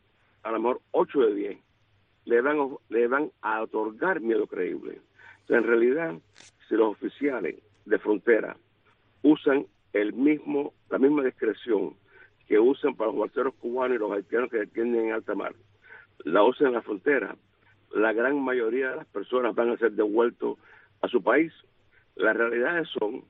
a 0.43 0.51
lo 0.51 0.59
mejor 0.59 0.81
ocho 0.91 1.21
de 1.21 1.35
diez, 1.35 1.57
le 2.25 2.41
van, 2.41 2.57
le 2.89 3.07
van 3.07 3.31
a 3.41 3.61
otorgar 3.61 4.19
miedo 4.19 4.47
creíble. 4.47 4.99
Entonces, 5.41 5.57
en 5.57 5.63
realidad, 5.63 6.15
si 6.67 6.75
los 6.75 6.89
oficiales 6.89 7.55
de 7.85 7.99
frontera 7.99 8.57
usan 9.23 9.65
el 9.93 10.13
mismo, 10.13 10.73
la 10.89 10.97
misma 10.97 11.23
discreción 11.23 11.95
que 12.47 12.59
usan 12.59 12.95
para 12.95 13.11
los 13.11 13.19
balseros 13.19 13.53
cubanos 13.55 13.95
y 13.95 13.99
los 13.99 14.11
haitianos 14.11 14.49
que 14.49 14.57
detienen 14.57 15.05
en 15.05 15.11
alta 15.13 15.35
mar, 15.35 15.53
la 16.23 16.43
usan 16.43 16.67
en 16.67 16.73
la 16.73 16.81
frontera, 16.81 17.35
la 17.93 18.13
gran 18.13 18.41
mayoría 18.41 18.91
de 18.91 18.95
las 18.97 19.07
personas 19.07 19.55
van 19.55 19.69
a 19.69 19.77
ser 19.77 19.91
devueltos 19.93 20.57
a 21.01 21.07
su 21.07 21.23
país. 21.23 21.53
Las 22.15 22.35
realidades 22.35 22.87
son 22.89 23.23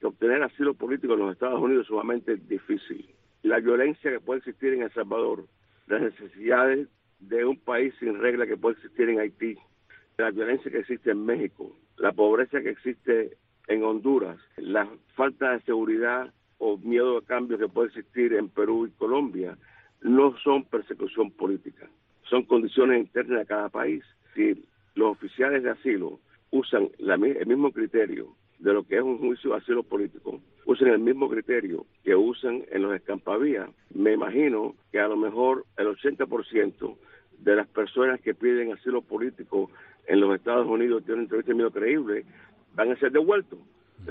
que 0.00 0.06
obtener 0.06 0.42
asilo 0.42 0.74
político 0.74 1.14
en 1.14 1.20
los 1.20 1.32
Estados 1.32 1.60
Unidos 1.60 1.82
es 1.82 1.88
sumamente 1.88 2.36
difícil. 2.36 3.08
La 3.42 3.60
violencia 3.60 4.10
que 4.10 4.20
puede 4.20 4.38
existir 4.38 4.74
en 4.74 4.82
El 4.82 4.92
Salvador, 4.92 5.46
las 5.86 6.00
necesidades 6.00 6.88
de 7.20 7.44
un 7.44 7.58
país 7.58 7.94
sin 7.98 8.18
regla 8.18 8.46
que 8.46 8.56
puede 8.56 8.76
existir 8.76 9.08
en 9.08 9.20
Haití, 9.20 9.56
la 10.16 10.30
violencia 10.30 10.70
que 10.70 10.78
existe 10.78 11.10
en 11.10 11.24
México, 11.24 11.76
la 11.96 12.12
pobreza 12.12 12.60
que 12.60 12.70
existe 12.70 13.36
en 13.68 13.82
Honduras, 13.82 14.38
la 14.56 14.88
falta 15.14 15.52
de 15.52 15.60
seguridad 15.62 16.32
o 16.58 16.76
miedo 16.78 17.18
a 17.18 17.24
cambio 17.24 17.58
que 17.58 17.68
puede 17.68 17.88
existir 17.88 18.32
en 18.34 18.48
Perú 18.48 18.86
y 18.86 18.90
Colombia, 18.90 19.56
no 20.02 20.36
son 20.38 20.64
persecución 20.64 21.30
política, 21.30 21.88
son 22.28 22.44
condiciones 22.44 23.00
internas 23.00 23.40
de 23.40 23.46
cada 23.46 23.68
país. 23.68 24.04
Si 24.34 24.64
los 24.94 25.12
oficiales 25.12 25.62
de 25.62 25.70
asilo 25.70 26.20
usan 26.50 26.90
el 26.98 27.46
mismo 27.46 27.72
criterio 27.72 28.34
de 28.58 28.72
lo 28.72 28.84
que 28.84 28.96
es 28.96 29.02
un 29.02 29.18
juicio 29.18 29.50
de 29.50 29.56
asilo 29.56 29.82
político 29.82 30.40
usen 30.66 30.88
el 30.88 30.98
mismo 30.98 31.28
criterio 31.28 31.86
que 32.02 32.14
usan 32.14 32.64
en 32.70 32.82
los 32.82 32.94
escampavías, 32.94 33.68
me 33.94 34.12
imagino 34.12 34.74
que 34.90 35.00
a 35.00 35.08
lo 35.08 35.16
mejor 35.16 35.64
el 35.76 35.88
80% 35.88 36.96
de 37.38 37.56
las 37.56 37.66
personas 37.68 38.20
que 38.20 38.34
piden 38.34 38.72
asilo 38.72 39.02
político 39.02 39.70
en 40.06 40.20
los 40.20 40.34
Estados 40.34 40.66
Unidos 40.66 41.04
tienen 41.04 41.28
un 41.30 41.42
término 41.42 41.70
creíble, 41.70 42.24
van 42.74 42.92
a 42.92 42.96
ser 42.96 43.12
devueltos. 43.12 43.58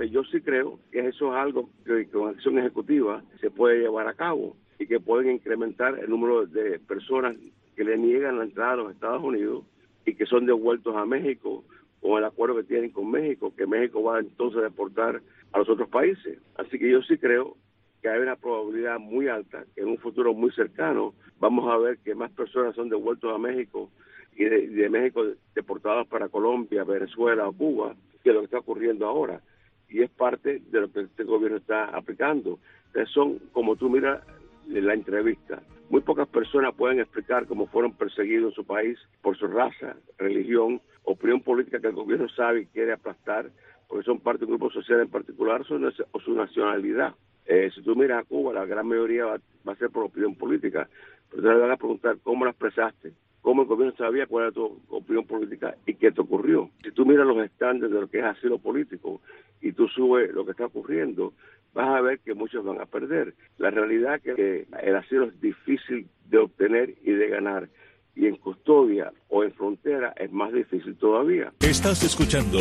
Yo 0.09 0.23
sí 0.23 0.41
creo 0.41 0.79
que 0.91 1.07
eso 1.07 1.33
es 1.33 1.39
algo 1.39 1.69
que 1.85 2.07
con 2.07 2.29
acción 2.29 2.57
ejecutiva 2.57 3.23
se 3.39 3.51
puede 3.51 3.79
llevar 3.79 4.07
a 4.07 4.15
cabo 4.15 4.55
y 4.79 4.87
que 4.87 4.99
pueden 4.99 5.31
incrementar 5.35 5.99
el 5.99 6.09
número 6.09 6.45
de 6.47 6.79
personas 6.79 7.35
que 7.75 7.83
le 7.83 7.97
niegan 7.97 8.39
la 8.39 8.45
entrada 8.45 8.73
a 8.73 8.77
los 8.77 8.91
Estados 8.93 9.23
Unidos 9.23 9.63
y 10.05 10.15
que 10.15 10.25
son 10.25 10.45
devueltos 10.45 10.95
a 10.95 11.05
México 11.05 11.63
con 12.01 12.17
el 12.17 12.25
acuerdo 12.25 12.57
que 12.57 12.63
tienen 12.63 12.89
con 12.89 13.09
México, 13.09 13.53
que 13.55 13.67
México 13.67 14.03
va 14.03 14.19
entonces 14.19 14.59
a 14.59 14.63
deportar 14.63 15.21
a 15.51 15.59
los 15.59 15.69
otros 15.69 15.89
países. 15.89 16.39
Así 16.55 16.79
que 16.79 16.89
yo 16.89 17.01
sí 17.03 17.17
creo 17.17 17.55
que 18.01 18.09
hay 18.09 18.19
una 18.19 18.35
probabilidad 18.35 18.99
muy 18.99 19.27
alta 19.27 19.63
que 19.75 19.81
en 19.81 19.87
un 19.87 19.97
futuro 19.97 20.33
muy 20.33 20.51
cercano 20.51 21.13
vamos 21.39 21.71
a 21.71 21.77
ver 21.77 21.99
que 21.99 22.15
más 22.15 22.31
personas 22.31 22.75
son 22.75 22.89
devueltos 22.89 23.33
a 23.33 23.37
México 23.37 23.89
y 24.35 24.43
de, 24.43 24.89
México 24.89 25.23
deportadas 25.55 26.07
para 26.07 26.27
Colombia, 26.27 26.83
Venezuela 26.83 27.47
o 27.47 27.53
Cuba 27.53 27.95
que 28.23 28.33
lo 28.33 28.39
que 28.39 28.45
está 28.45 28.59
ocurriendo 28.59 29.05
ahora. 29.05 29.41
Y 29.89 30.01
es 30.01 30.09
parte 30.09 30.61
de 30.71 30.81
lo 30.81 30.91
que 30.91 31.01
este 31.01 31.23
gobierno 31.23 31.57
está 31.57 31.85
aplicando. 31.85 32.59
Entonces 32.87 33.13
son, 33.13 33.39
como 33.51 33.75
tú 33.75 33.89
miras 33.89 34.21
la 34.67 34.93
entrevista, 34.93 35.61
muy 35.89 36.01
pocas 36.01 36.27
personas 36.27 36.73
pueden 36.73 36.99
explicar 36.99 37.45
cómo 37.45 37.67
fueron 37.67 37.93
perseguidos 37.93 38.51
en 38.51 38.55
su 38.55 38.65
país 38.65 38.97
por 39.21 39.37
su 39.37 39.47
raza, 39.47 39.95
religión, 40.17 40.81
opinión 41.03 41.41
política 41.41 41.79
que 41.79 41.87
el 41.87 41.93
gobierno 41.93 42.27
sabe 42.29 42.61
y 42.61 42.65
quiere 42.67 42.93
aplastar, 42.93 43.51
porque 43.87 44.05
son 44.05 44.19
parte 44.19 44.39
de 44.39 44.45
un 44.45 44.57
grupo 44.57 44.71
social 44.71 45.01
en 45.01 45.09
particular 45.09 45.61
o 45.61 46.19
su 46.19 46.33
nacionalidad. 46.33 47.13
Eh, 47.45 47.69
si 47.75 47.81
tú 47.81 47.95
miras 47.95 48.23
a 48.23 48.27
Cuba, 48.27 48.53
la 48.53 48.65
gran 48.65 48.87
mayoría 48.87 49.25
va, 49.25 49.37
a 49.71 49.75
ser 49.75 49.89
por 49.89 50.05
opinión 50.05 50.35
política, 50.35 50.87
pero 51.29 51.43
te 51.43 51.47
van 51.49 51.71
a 51.71 51.77
preguntar 51.77 52.17
cómo 52.23 52.45
la 52.45 52.51
expresaste, 52.51 53.11
cómo 53.43 53.61
el 53.61 53.67
gobierno 53.67 53.95
sabía 53.95 54.25
cuál 54.25 54.45
era 54.45 54.53
tu 54.53 54.79
opinión 54.89 55.27
política 55.27 55.75
y 55.85 55.93
qué 55.93 56.11
te 56.11 56.21
ocurrió. 56.21 56.71
Si 56.83 56.91
tú 56.91 57.05
miras 57.05 57.27
los 57.27 57.37
estándares 57.45 57.93
de 57.93 58.01
lo 58.01 58.09
que 58.09 58.19
es 58.19 58.25
asilo 58.25 58.57
político 58.57 59.21
y 59.61 59.73
tú 59.73 59.87
subes 59.89 60.33
lo 60.33 60.45
que 60.45 60.51
está 60.51 60.65
ocurriendo, 60.65 61.33
vas 61.73 61.89
a 61.89 62.01
ver 62.01 62.19
que 62.19 62.33
muchos 62.33 62.63
van 62.65 62.81
a 62.81 62.85
perder. 62.85 63.35
La 63.57 63.69
realidad 63.69 64.15
es 64.15 64.35
que 64.35 64.67
el 64.81 64.95
asilo 64.95 65.25
es 65.25 65.39
difícil 65.41 66.07
de 66.29 66.37
obtener 66.37 66.95
y 67.03 67.11
de 67.11 67.27
ganar. 67.27 67.69
Y 68.15 68.27
en 68.27 68.37
custodia 68.37 69.11
o 69.27 69.43
en 69.43 69.51
frontera 69.53 70.13
es 70.15 70.31
más 70.31 70.53
difícil 70.53 70.95
todavía. 70.95 71.51
Estás 71.59 72.03
escuchando 72.03 72.59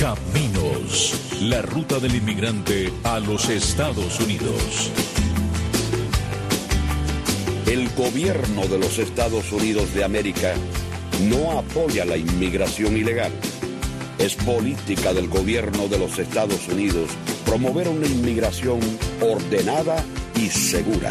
Caminos, 0.00 1.42
la 1.50 1.60
ruta 1.62 1.98
del 1.98 2.14
inmigrante 2.14 2.88
a 3.04 3.20
los 3.20 3.50
Estados 3.50 4.20
Unidos. 4.20 5.13
El 7.66 7.88
gobierno 7.94 8.66
de 8.66 8.78
los 8.78 8.98
Estados 8.98 9.50
Unidos 9.50 9.94
de 9.94 10.04
América 10.04 10.54
no 11.30 11.58
apoya 11.58 12.04
la 12.04 12.16
inmigración 12.16 12.96
ilegal. 12.96 13.32
Es 14.18 14.34
política 14.34 15.14
del 15.14 15.28
gobierno 15.28 15.88
de 15.88 15.98
los 15.98 16.18
Estados 16.18 16.68
Unidos 16.68 17.08
promover 17.46 17.88
una 17.88 18.06
inmigración 18.06 18.80
ordenada 19.20 20.04
y 20.36 20.48
segura. 20.50 21.10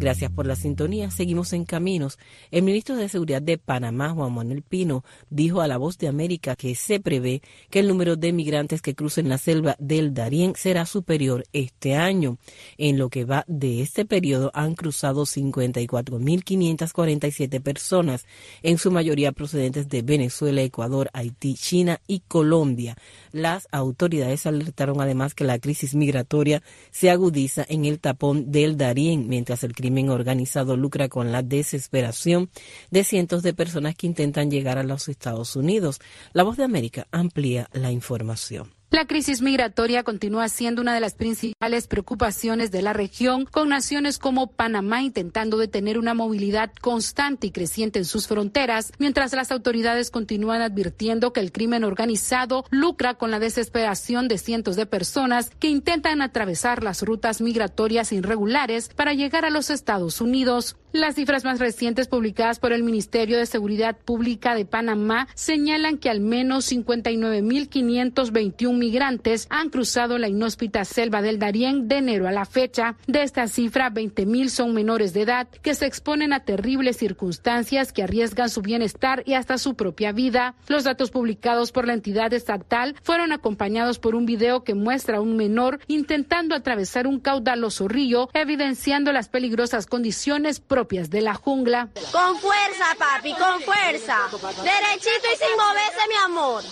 Gracias 0.00 0.32
por 0.32 0.46
la 0.46 0.56
sintonía. 0.56 1.10
Seguimos 1.10 1.52
en 1.52 1.66
caminos. 1.66 2.18
El 2.50 2.62
ministro 2.62 2.96
de 2.96 3.10
Seguridad 3.10 3.42
de 3.42 3.58
Panamá, 3.58 4.08
Juan 4.08 4.32
Manuel 4.32 4.62
Pino, 4.62 5.04
dijo 5.28 5.60
a 5.60 5.68
La 5.68 5.76
Voz 5.76 5.98
de 5.98 6.08
América 6.08 6.56
que 6.56 6.74
se 6.74 7.00
prevé 7.00 7.42
que 7.68 7.80
el 7.80 7.88
número 7.88 8.16
de 8.16 8.32
migrantes 8.32 8.80
que 8.80 8.94
crucen 8.94 9.28
la 9.28 9.36
selva 9.36 9.76
del 9.78 10.14
Darién 10.14 10.54
será 10.56 10.86
superior 10.86 11.44
este 11.52 11.96
año. 11.96 12.38
En 12.78 12.96
lo 12.96 13.10
que 13.10 13.26
va 13.26 13.44
de 13.46 13.82
este 13.82 14.06
periodo 14.06 14.50
han 14.54 14.74
cruzado 14.74 15.26
54.547 15.26 17.60
personas, 17.60 18.24
en 18.62 18.78
su 18.78 18.90
mayoría 18.90 19.32
procedentes 19.32 19.90
de 19.90 20.00
Venezuela, 20.00 20.62
Ecuador, 20.62 21.10
Haití, 21.12 21.56
China 21.56 22.00
y 22.06 22.20
Colombia. 22.20 22.96
Las 23.32 23.68
autoridades 23.70 24.46
alertaron 24.46 25.02
además 25.02 25.34
que 25.34 25.44
la 25.44 25.58
crisis 25.58 25.94
migratoria 25.94 26.62
se 26.90 27.10
agudiza 27.10 27.66
en 27.68 27.84
el 27.84 28.00
tapón 28.00 28.50
del 28.50 28.78
Darién, 28.78 29.28
mientras 29.28 29.62
el 29.62 29.74
crimen 29.74 29.89
crimen 29.90 30.10
organizado 30.10 30.76
lucra 30.76 31.08
con 31.08 31.32
la 31.32 31.42
desesperación 31.42 32.48
de 32.92 33.02
cientos 33.02 33.42
de 33.42 33.54
personas 33.54 33.96
que 33.96 34.06
intentan 34.06 34.48
llegar 34.48 34.78
a 34.78 34.84
los 34.84 35.08
Estados 35.08 35.56
Unidos. 35.56 35.98
La 36.32 36.44
voz 36.44 36.56
de 36.56 36.62
América 36.62 37.08
amplía 37.10 37.68
la 37.72 37.90
información. 37.90 38.79
La 38.92 39.06
crisis 39.06 39.40
migratoria 39.40 40.02
continúa 40.02 40.48
siendo 40.48 40.82
una 40.82 40.92
de 40.92 40.98
las 40.98 41.14
principales 41.14 41.86
preocupaciones 41.86 42.72
de 42.72 42.82
la 42.82 42.92
región, 42.92 43.44
con 43.44 43.68
naciones 43.68 44.18
como 44.18 44.48
Panamá 44.48 45.00
intentando 45.00 45.58
detener 45.58 45.96
una 45.96 46.12
movilidad 46.12 46.72
constante 46.80 47.46
y 47.46 47.50
creciente 47.52 48.00
en 48.00 48.04
sus 48.04 48.26
fronteras, 48.26 48.92
mientras 48.98 49.32
las 49.32 49.52
autoridades 49.52 50.10
continúan 50.10 50.60
advirtiendo 50.60 51.32
que 51.32 51.38
el 51.38 51.52
crimen 51.52 51.84
organizado 51.84 52.64
lucra 52.70 53.14
con 53.14 53.30
la 53.30 53.38
desesperación 53.38 54.26
de 54.26 54.38
cientos 54.38 54.74
de 54.74 54.86
personas 54.86 55.50
que 55.60 55.68
intentan 55.68 56.20
atravesar 56.20 56.82
las 56.82 57.02
rutas 57.02 57.40
migratorias 57.40 58.10
irregulares 58.10 58.88
para 58.88 59.14
llegar 59.14 59.44
a 59.44 59.50
los 59.50 59.70
Estados 59.70 60.20
Unidos. 60.20 60.76
Las 60.92 61.14
cifras 61.14 61.44
más 61.44 61.60
recientes 61.60 62.08
publicadas 62.08 62.58
por 62.58 62.72
el 62.72 62.82
Ministerio 62.82 63.38
de 63.38 63.46
Seguridad 63.46 63.96
Pública 63.96 64.56
de 64.56 64.64
Panamá 64.64 65.28
señalan 65.36 65.98
que 65.98 66.10
al 66.10 66.18
menos 66.18 66.72
59.521 66.72 68.76
migrantes 68.76 69.46
han 69.50 69.70
cruzado 69.70 70.18
la 70.18 70.26
inhóspita 70.26 70.84
selva 70.84 71.22
del 71.22 71.38
Darién 71.38 71.86
de 71.86 71.98
enero 71.98 72.26
a 72.26 72.32
la 72.32 72.44
fecha. 72.44 72.96
De 73.06 73.22
esta 73.22 73.46
cifra, 73.46 73.92
20.000 73.92 74.48
son 74.48 74.74
menores 74.74 75.14
de 75.14 75.22
edad 75.22 75.46
que 75.62 75.76
se 75.76 75.86
exponen 75.86 76.32
a 76.32 76.40
terribles 76.40 76.96
circunstancias 76.96 77.92
que 77.92 78.02
arriesgan 78.02 78.50
su 78.50 78.60
bienestar 78.60 79.22
y 79.26 79.34
hasta 79.34 79.58
su 79.58 79.74
propia 79.74 80.10
vida. 80.10 80.56
Los 80.66 80.82
datos 80.82 81.12
publicados 81.12 81.70
por 81.70 81.86
la 81.86 81.94
entidad 81.94 82.32
estatal 82.32 82.96
fueron 83.04 83.30
acompañados 83.30 84.00
por 84.00 84.16
un 84.16 84.26
video 84.26 84.64
que 84.64 84.74
muestra 84.74 85.18
a 85.18 85.20
un 85.20 85.36
menor 85.36 85.78
intentando 85.86 86.56
atravesar 86.56 87.06
un 87.06 87.20
caudaloso 87.20 87.86
río, 87.86 88.28
evidenciando 88.34 89.12
las 89.12 89.28
peligrosas 89.28 89.86
condiciones 89.86 90.58
propias 90.80 91.10
de 91.10 91.20
la 91.20 91.34
jungla. 91.34 91.90
Con 92.10 92.38
fuerza, 92.38 92.86
papi, 92.98 93.34
con 93.34 93.60
fuerza. 93.60 94.16
Derechito 94.62 95.26
y 95.30 95.36
sin 95.36 95.54
moverse, 95.58 96.08
mi 96.08 96.16
amor. 96.24 96.62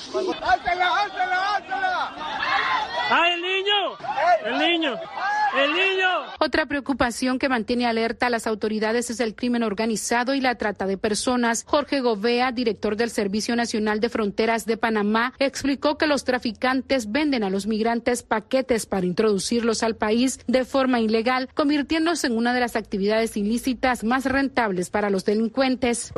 ¡Általa, 0.43 1.03
általa, 1.03 1.57
általa! 1.57 2.89
¡Ay, 3.11 3.33
el 3.33 3.43
niño! 3.43 3.99
¡El 4.47 4.59
niño! 4.59 4.95
¡El 5.57 5.73
niño! 5.73 6.09
Otra 6.41 6.67
preocupación 6.67 7.39
que 7.39 7.49
mantiene 7.49 7.87
alerta 7.87 8.27
a 8.27 8.31
las 8.31 8.47
autoridades 8.47 9.11
es 9.11 9.21
el 9.21 9.35
crimen 9.35 9.63
organizado 9.63 10.35
y 10.35 10.41
la 10.41 10.55
trata 10.57 10.87
de 10.87 10.97
personas. 10.97 11.65
Jorge 11.67 12.01
Govea, 12.01 12.53
director 12.53 12.97
del 12.97 13.11
Servicio 13.11 13.57
Nacional 13.57 14.01
de 14.01 14.09
Fronteras 14.09 14.65
de 14.65 14.77
Panamá, 14.77 15.35
explicó 15.39 15.99
que 15.99 16.07
los 16.07 16.25
traficantes 16.25 17.13
venden 17.13 17.45
a 17.45 17.51
los 17.51 17.67
migrantes 17.67 18.23
paquetes 18.23 18.87
para 18.87 19.07
introducirlos 19.07 19.83
al 19.83 19.97
país 19.97 20.41
de 20.47 20.65
forma 20.65 21.01
ilegal, 21.01 21.49
convirtiéndose 21.55 22.27
en 22.27 22.37
una 22.37 22.55
de 22.55 22.61
las 22.61 22.77
actividades 22.77 23.37
ilícitas 23.37 23.98
más 24.05 24.25
rentables 24.25 24.91
para 24.91 25.11
los 25.11 25.25
delincuentes. 25.25 26.13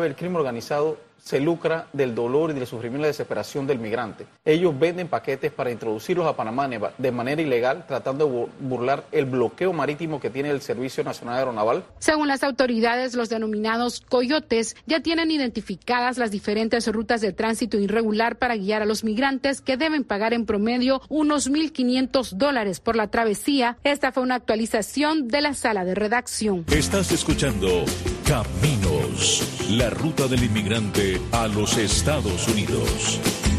Se 1.22 1.40
lucra 1.40 1.86
del 1.92 2.14
dolor 2.14 2.50
y 2.50 2.54
del 2.54 2.66
sufrimiento 2.66 3.00
y 3.00 3.02
la 3.02 3.08
desesperación 3.08 3.66
del 3.66 3.78
migrante. 3.78 4.26
Ellos 4.44 4.78
venden 4.78 5.08
paquetes 5.08 5.52
para 5.52 5.70
introducirlos 5.70 6.26
a 6.26 6.36
Panamá 6.36 6.68
de 6.98 7.12
manera 7.12 7.40
ilegal, 7.42 7.84
tratando 7.86 8.26
de 8.26 8.66
burlar 8.66 9.04
el 9.12 9.24
bloqueo 9.24 9.72
marítimo 9.72 10.20
que 10.20 10.30
tiene 10.30 10.50
el 10.50 10.60
Servicio 10.60 11.04
Nacional 11.04 11.38
Aeronaval. 11.38 11.84
Según 11.98 12.28
las 12.28 12.42
autoridades, 12.42 13.14
los 13.14 13.28
denominados 13.28 14.00
coyotes 14.00 14.76
ya 14.86 15.00
tienen 15.00 15.30
identificadas 15.30 16.18
las 16.18 16.30
diferentes 16.30 16.86
rutas 16.88 17.20
de 17.20 17.32
tránsito 17.32 17.78
irregular 17.78 18.36
para 18.36 18.56
guiar 18.56 18.82
a 18.82 18.86
los 18.86 19.04
migrantes 19.04 19.60
que 19.60 19.76
deben 19.76 20.04
pagar 20.04 20.32
en 20.32 20.46
promedio 20.46 21.00
unos 21.08 21.50
1.500 21.50 22.32
dólares 22.32 22.80
por 22.80 22.96
la 22.96 23.08
travesía. 23.08 23.78
Esta 23.84 24.12
fue 24.12 24.22
una 24.22 24.36
actualización 24.36 25.28
de 25.28 25.40
la 25.40 25.54
sala 25.54 25.84
de 25.84 25.94
redacción. 25.94 26.64
Estás 26.70 27.12
escuchando 27.12 27.84
Caminos, 28.26 29.66
la 29.70 29.90
ruta 29.90 30.26
del 30.28 30.44
inmigrante 30.44 31.09
a 31.32 31.48
los 31.48 31.76
Estados 31.76 32.46
Unidos. 32.48 33.49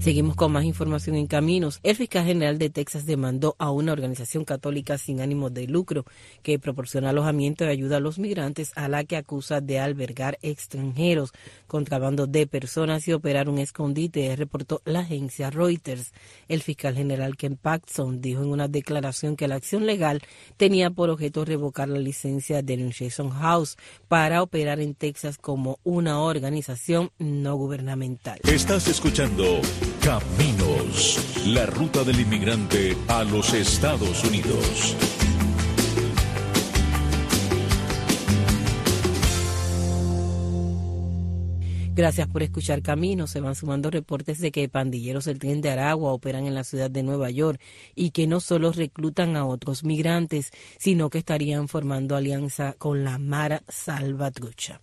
Seguimos 0.00 0.34
con 0.34 0.50
más 0.50 0.64
información 0.64 1.14
en 1.16 1.26
caminos. 1.26 1.78
El 1.82 1.94
fiscal 1.94 2.24
general 2.24 2.56
de 2.56 2.70
Texas 2.70 3.04
demandó 3.04 3.54
a 3.58 3.70
una 3.70 3.92
organización 3.92 4.46
católica 4.46 4.96
sin 4.96 5.20
ánimo 5.20 5.50
de 5.50 5.66
lucro 5.66 6.06
que 6.42 6.58
proporciona 6.58 7.10
alojamiento 7.10 7.66
y 7.66 7.68
ayuda 7.68 7.98
a 7.98 8.00
los 8.00 8.18
migrantes 8.18 8.72
a 8.76 8.88
la 8.88 9.04
que 9.04 9.18
acusa 9.18 9.60
de 9.60 9.78
albergar 9.78 10.38
extranjeros, 10.40 11.32
contrabando 11.66 12.26
de 12.26 12.46
personas 12.46 13.06
y 13.08 13.12
operar 13.12 13.50
un 13.50 13.58
escondite, 13.58 14.34
reportó 14.36 14.80
la 14.86 15.00
agencia 15.00 15.50
Reuters. 15.50 16.14
El 16.48 16.62
fiscal 16.62 16.94
general 16.94 17.36
Ken 17.36 17.56
Paxson 17.56 18.22
dijo 18.22 18.42
en 18.42 18.48
una 18.48 18.68
declaración 18.68 19.36
que 19.36 19.48
la 19.48 19.56
acción 19.56 19.84
legal 19.84 20.22
tenía 20.56 20.90
por 20.90 21.10
objeto 21.10 21.44
revocar 21.44 21.90
la 21.90 21.98
licencia 21.98 22.62
de 22.62 22.78
Nunciation 22.78 23.28
House 23.28 23.76
para 24.08 24.42
operar 24.42 24.80
en 24.80 24.94
Texas 24.94 25.36
como 25.36 25.78
una 25.84 26.20
organización 26.20 27.10
no 27.18 27.54
gubernamental. 27.56 28.40
Estás 28.44 28.88
escuchando 28.88 29.60
Caminos, 30.02 31.44
la 31.46 31.66
ruta 31.66 32.02
del 32.04 32.20
inmigrante 32.20 32.96
a 33.06 33.22
los 33.22 33.52
Estados 33.52 34.24
Unidos. 34.24 34.96
Gracias 41.94 42.28
por 42.28 42.42
escuchar 42.42 42.80
Caminos. 42.80 43.30
Se 43.30 43.40
van 43.40 43.54
sumando 43.54 43.90
reportes 43.90 44.38
de 44.38 44.50
que 44.50 44.70
pandilleros 44.70 45.26
del 45.26 45.38
tren 45.38 45.60
de 45.60 45.70
Aragua 45.70 46.14
operan 46.14 46.46
en 46.46 46.54
la 46.54 46.64
ciudad 46.64 46.90
de 46.90 47.02
Nueva 47.02 47.28
York 47.28 47.60
y 47.94 48.12
que 48.12 48.26
no 48.26 48.40
solo 48.40 48.72
reclutan 48.72 49.36
a 49.36 49.44
otros 49.44 49.84
migrantes, 49.84 50.50
sino 50.78 51.10
que 51.10 51.18
estarían 51.18 51.68
formando 51.68 52.16
alianza 52.16 52.74
con 52.78 53.04
la 53.04 53.18
Mara 53.18 53.62
Salvatrucha. 53.68 54.80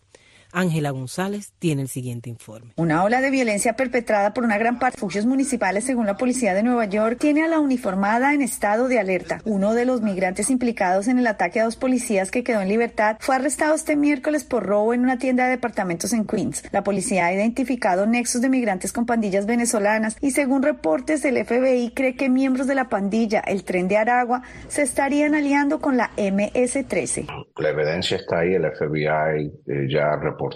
Ángela 0.58 0.90
González 0.90 1.54
tiene 1.60 1.84
el 1.84 1.88
siguiente 1.88 2.32
informe. 2.32 2.74
Una 2.78 3.04
ola 3.04 3.22
de 3.22 3.30
violencia 3.30 3.74
perpetrada 3.74 4.34
por 4.34 4.44
una 4.44 4.58
gran 4.58 4.80
parte 4.80 4.96
de 4.96 4.98
refugios 4.98 5.28
municipales, 5.28 5.84
según 5.84 6.08
la 6.08 6.18
policía 6.18 6.56
de 6.56 6.64
Nueva 6.64 6.86
York, 6.86 7.20
tiene 7.20 7.44
a 7.44 7.48
la 7.48 7.60
uniformada 7.60 8.34
en 8.34 8.42
estado 8.42 8.88
de 8.88 8.98
alerta. 8.98 9.40
Uno 9.46 9.76
de 9.76 9.86
los 9.86 10.02
migrantes 10.02 10.50
implicados 10.50 11.08
en 11.10 11.20
el 11.20 11.28
ataque 11.28 11.60
a 11.60 11.66
dos 11.66 11.76
policías 11.76 12.32
que 12.32 12.44
quedó 12.44 12.62
en 12.62 12.70
libertad 12.70 13.18
fue 13.20 13.36
arrestado 13.36 13.76
este 13.76 13.96
miércoles 13.96 14.46
por 14.46 14.66
robo 14.66 14.96
en 14.96 15.02
una 15.02 15.20
tienda 15.20 15.44
de 15.44 15.52
departamentos 15.52 16.12
en 16.12 16.26
Queens. 16.26 16.64
La 16.72 16.84
policía 16.84 17.28
ha 17.28 17.34
identificado 17.34 18.08
nexos 18.08 18.42
de 18.42 18.50
migrantes 18.50 18.92
con 18.94 19.06
pandillas 19.06 19.46
venezolanas 19.46 20.18
y 20.22 20.32
según 20.32 20.64
reportes 20.64 21.22
del 21.22 21.38
FBI 21.46 21.92
cree 21.94 22.16
que 22.16 22.30
miembros 22.30 22.66
de 22.66 22.74
la 22.74 22.90
pandilla, 22.90 23.42
el 23.42 23.64
tren 23.64 23.88
de 23.88 23.98
Aragua, 23.98 24.42
se 24.70 24.82
estarían 24.82 25.36
aliando 25.36 25.80
con 25.80 25.98
la 25.98 26.10
MS-13. 26.18 27.28
La 27.58 27.70
evidencia 27.70 28.18
está 28.18 28.40
ahí, 28.40 28.56
el 28.56 28.66
FBI 28.72 29.54
eh, 29.68 29.88
ya 29.88 30.16
reportó 30.16 30.47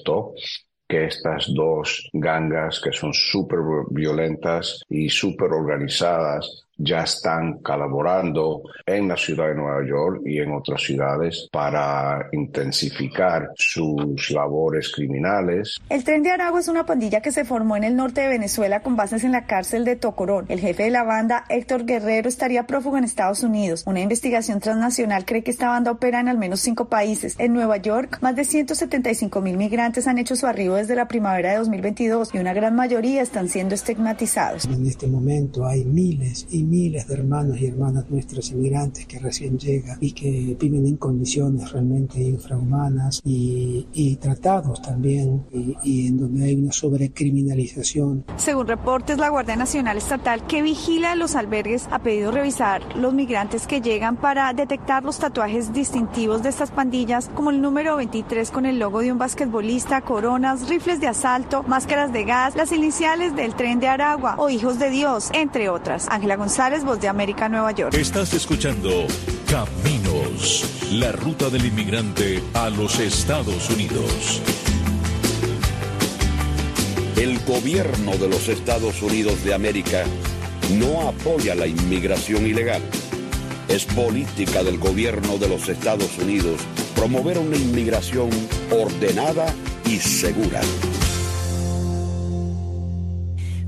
que 0.87 1.05
estas 1.05 1.45
dos 1.53 2.09
gangas 2.11 2.81
que 2.81 2.91
son 2.91 3.13
súper 3.13 3.59
violentas 3.89 4.83
y 4.89 5.09
súper 5.09 5.51
organizadas 5.53 6.65
ya 6.83 7.03
están 7.03 7.59
colaborando 7.59 8.63
en 8.85 9.07
la 9.07 9.17
ciudad 9.17 9.47
de 9.47 9.55
Nueva 9.55 9.85
York 9.87 10.21
y 10.25 10.39
en 10.39 10.51
otras 10.51 10.81
ciudades 10.81 11.47
para 11.51 12.27
intensificar 12.31 13.49
sus 13.55 14.31
labores 14.31 14.91
criminales. 14.91 15.77
El 15.89 16.03
Tren 16.03 16.23
de 16.23 16.31
Aragua 16.31 16.59
es 16.59 16.67
una 16.67 16.85
pandilla 16.85 17.21
que 17.21 17.31
se 17.31 17.45
formó 17.45 17.75
en 17.77 17.83
el 17.83 17.95
norte 17.95 18.21
de 18.21 18.29
Venezuela 18.29 18.81
con 18.81 18.95
bases 18.95 19.23
en 19.23 19.31
la 19.31 19.45
cárcel 19.45 19.85
de 19.85 19.95
Tocorón. 19.95 20.45
El 20.49 20.59
jefe 20.59 20.83
de 20.83 20.91
la 20.91 21.03
banda, 21.03 21.45
Héctor 21.49 21.85
Guerrero, 21.85 22.29
estaría 22.29 22.65
prófugo 22.67 22.97
en 22.97 23.03
Estados 23.03 23.43
Unidos. 23.43 23.83
Una 23.85 24.01
investigación 24.01 24.59
transnacional 24.59 25.25
cree 25.25 25.43
que 25.43 25.51
esta 25.51 25.69
banda 25.69 25.91
opera 25.91 26.19
en 26.19 26.27
al 26.27 26.37
menos 26.37 26.61
cinco 26.61 26.85
países. 26.85 27.35
En 27.37 27.53
Nueva 27.53 27.77
York, 27.77 28.17
más 28.21 28.35
de 28.35 28.45
175 28.45 29.41
mil 29.41 29.57
migrantes 29.57 30.07
han 30.07 30.17
hecho 30.17 30.35
su 30.35 30.47
arribo 30.47 30.75
desde 30.75 30.95
la 30.95 31.07
primavera 31.07 31.51
de 31.51 31.57
2022 31.57 32.33
y 32.33 32.39
una 32.39 32.53
gran 32.53 32.75
mayoría 32.75 33.21
están 33.21 33.49
siendo 33.49 33.75
estigmatizados. 33.75 34.65
En 34.65 34.85
este 34.85 35.07
momento 35.07 35.65
hay 35.65 35.83
miles 35.85 36.47
y 36.49 36.63
miles 36.71 37.05
de 37.05 37.15
hermanos 37.15 37.59
y 37.59 37.65
hermanas 37.65 38.05
nuestros 38.09 38.49
inmigrantes 38.51 39.05
que 39.05 39.19
recién 39.19 39.59
llegan 39.59 39.97
y 39.99 40.13
que 40.13 40.55
viven 40.57 40.85
en 40.85 40.95
condiciones 40.95 41.69
realmente 41.69 42.21
infrahumanas 42.21 43.21
y, 43.25 43.85
y 43.93 44.15
tratados 44.15 44.81
también 44.81 45.43
y, 45.51 45.75
y, 45.83 46.07
en 46.07 46.17
donde 46.17 46.45
hay 46.45 46.55
una 46.55 46.71
sobrecriminalización. 46.71 48.23
Según 48.37 48.67
reportes, 48.67 49.17
la 49.17 49.27
Guardia 49.27 49.57
Nacional 49.57 49.97
Estatal 49.97 50.47
que 50.47 50.61
vigila 50.61 51.15
los 51.15 51.35
albergues 51.35 51.89
ha 51.91 51.99
pedido 51.99 52.31
revisar 52.31 52.95
los 52.95 53.13
migrantes 53.13 53.67
que 53.67 53.81
llegan 53.81 54.15
para 54.15 54.53
detectar 54.53 55.03
los 55.03 55.19
tatuajes 55.19 55.73
distintivos 55.73 56.41
de 56.41 56.49
estas 56.49 56.71
pandillas 56.71 57.29
como 57.35 57.49
el 57.49 57.61
número 57.61 57.97
23 57.97 58.49
con 58.49 58.65
el 58.65 58.79
logo 58.79 59.01
de 59.01 59.11
un 59.11 59.17
basquetbolista, 59.17 60.01
coronas, 60.01 60.69
rifles 60.69 61.01
de 61.01 61.07
asalto, 61.07 61.63
máscaras 61.63 62.13
de 62.13 62.23
gas, 62.23 62.55
las 62.55 62.71
iniciales 62.71 63.35
del 63.35 63.55
tren 63.55 63.81
de 63.81 63.89
Aragua 63.89 64.35
o 64.37 64.49
hijos 64.49 64.79
de 64.79 64.89
Dios, 64.89 65.29
entre 65.33 65.67
otras. 65.67 66.07
Ángela 66.09 66.37
González 66.37 66.50
Voz 66.83 66.99
de 66.99 67.07
América, 67.07 67.47
Nueva 67.47 67.71
York. 67.71 67.93
Estás 67.93 68.33
escuchando 68.33 69.07
Caminos, 69.49 70.65
la 70.91 71.13
ruta 71.13 71.49
del 71.49 71.65
inmigrante 71.65 72.43
a 72.53 72.69
los 72.69 72.99
Estados 72.99 73.69
Unidos. 73.69 74.41
El 77.15 77.39
gobierno 77.45 78.17
de 78.17 78.27
los 78.27 78.49
Estados 78.49 79.01
Unidos 79.01 79.45
de 79.45 79.53
América 79.53 80.03
no 80.77 81.07
apoya 81.07 81.55
la 81.55 81.67
inmigración 81.67 82.45
ilegal. 82.45 82.81
Es 83.69 83.85
política 83.85 84.61
del 84.61 84.77
gobierno 84.77 85.37
de 85.37 85.47
los 85.47 85.69
Estados 85.69 86.17
Unidos 86.17 86.59
promover 86.95 87.37
una 87.37 87.55
inmigración 87.55 88.29
ordenada 88.71 89.45
y 89.85 89.99
segura. 89.99 90.59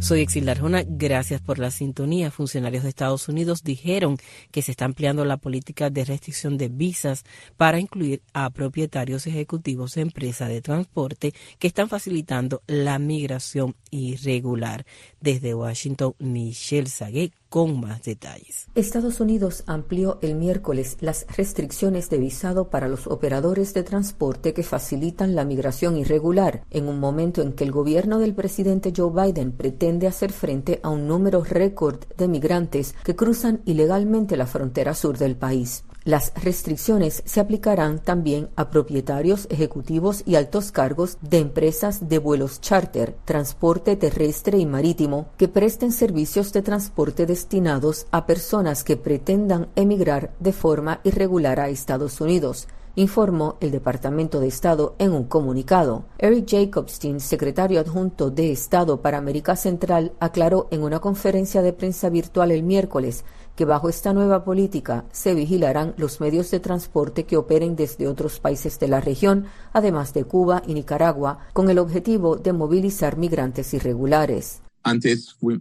Soy 0.04 0.20
Exilda 0.20 0.52
Arjona, 0.52 0.84
gracias 0.86 1.40
por 1.40 1.60
la 1.60 1.72
sintonía. 1.72 2.30
Funcionarios 2.30 2.84
de 2.84 2.90
Estados 2.90 3.30
Unidos 3.30 3.64
dijeron 3.64 4.18
que 4.52 4.62
se 4.62 4.72
está 4.72 4.84
ampliando 4.84 5.24
la 5.24 5.38
política 5.38 5.90
de 5.90 6.04
restricción 6.04 6.58
de 6.58 6.68
visas 6.68 7.24
para 7.56 7.80
incluir 7.80 8.22
a 8.34 8.50
propietarios 8.50 9.28
ejecutivos 9.28 9.96
de 9.96 10.02
empresas 10.02 10.50
de 10.50 10.62
transporte 10.62 11.34
que 11.58 11.68
están 11.68 11.88
facilitando 11.88 12.64
la 12.68 13.00
migración 13.00 13.78
irregular. 13.92 14.86
Desde 15.22 15.56
Washington, 15.56 16.16
Michelle 16.20 16.90
Saguet 16.90 17.32
con 17.54 17.80
más 17.80 18.02
detalles. 18.02 18.68
Estados 18.74 19.20
Unidos 19.20 19.64
amplió 19.68 20.18
el 20.24 20.34
miércoles 20.34 20.98
las 21.02 21.28
restricciones 21.38 22.10
de 22.10 22.18
visado 22.18 22.72
para 22.72 22.88
los 22.88 23.06
operadores 23.06 23.76
de 23.76 23.84
transporte 23.84 24.56
que 24.56 24.64
facilitan 24.64 25.36
la 25.36 25.46
migración 25.46 25.96
irregular, 25.96 26.64
en 26.72 26.88
un 26.88 27.00
momento 27.00 27.44
en 27.44 27.54
que 27.54 27.64
el 27.64 27.72
gobierno 27.72 28.18
del 28.18 28.34
presidente 28.34 28.92
Joe 28.98 29.12
Biden 29.12 29.52
pretende 29.52 30.08
hacer 30.08 30.32
frente 30.32 30.80
a 30.82 30.90
un 30.90 31.08
número 31.08 31.44
récord 31.44 32.00
de 32.18 32.28
migrantes 32.28 32.96
que 33.04 33.16
cruzan 33.16 33.62
ilegalmente 33.66 34.36
la 34.36 34.48
frontera 34.48 34.96
sur 34.96 35.20
del 35.20 35.36
país. 35.36 35.84
Las 36.06 36.34
restricciones 36.36 37.24
se 37.26 37.40
aplicarán 37.40 38.00
también 38.00 38.50
a 38.58 38.70
propietarios 38.70 39.48
ejecutivos 39.50 40.22
y 40.26 40.36
altos 40.36 40.74
cargos 40.74 41.18
de 41.22 41.40
empresas 41.40 42.10
de 42.10 42.20
vuelos 42.20 42.60
charter, 42.60 43.16
transporte 43.24 43.96
terrestre 43.96 44.58
y 44.58 44.66
marítimo 44.66 45.30
que 45.38 45.48
presten 45.48 45.94
servicios 45.94 46.52
de 46.52 46.62
transporte 46.62 47.26
destinados 47.26 48.06
a 48.12 48.26
personas 48.26 48.84
que 48.84 48.98
pretendan 48.98 49.70
emigrar 49.78 50.34
de 50.42 50.52
forma 50.52 51.00
irregular 51.06 51.62
a 51.62 51.70
Estados 51.70 52.20
Unidos 52.20 52.68
informó 52.96 53.58
el 53.60 53.72
Departamento 53.72 54.40
de 54.40 54.48
Estado 54.48 54.96
en 55.00 55.14
un 55.14 55.24
comunicado. 55.24 56.06
Eric 56.20 56.48
Jacobstein, 56.50 57.20
secretario 57.20 57.80
adjunto 57.80 58.30
de 58.30 58.52
Estado 58.52 59.02
para 59.02 59.18
América 59.18 59.56
Central, 59.56 60.14
aclaró 60.20 60.68
en 60.70 60.84
una 60.84 61.00
conferencia 61.00 61.62
de 61.62 61.74
prensa 61.74 62.10
virtual 62.10 62.52
el 62.52 62.62
miércoles 62.62 63.26
que 63.56 63.66
bajo 63.66 63.90
esta 63.90 64.14
nueva 64.14 64.44
política 64.44 65.06
se 65.12 65.36
vigilarán 65.36 65.94
los 65.98 66.20
medios 66.20 66.50
de 66.52 66.60
transporte 66.60 67.26
que 67.26 67.38
operen 67.38 67.76
desde 67.76 68.08
otros 68.08 68.40
países 68.40 68.80
de 68.80 68.88
la 68.88 69.02
región, 69.02 69.46
además 69.74 70.14
de 70.14 70.24
Cuba 70.24 70.64
y 70.68 70.74
Nicaragua, 70.74 71.40
con 71.54 71.70
el 71.70 71.78
objetivo 71.78 72.36
de 72.36 72.54
movilizar 72.54 73.18
migrantes 73.18 73.74
irregulares. 73.74 74.62
Antes 74.84 75.36
uh, 75.42 75.52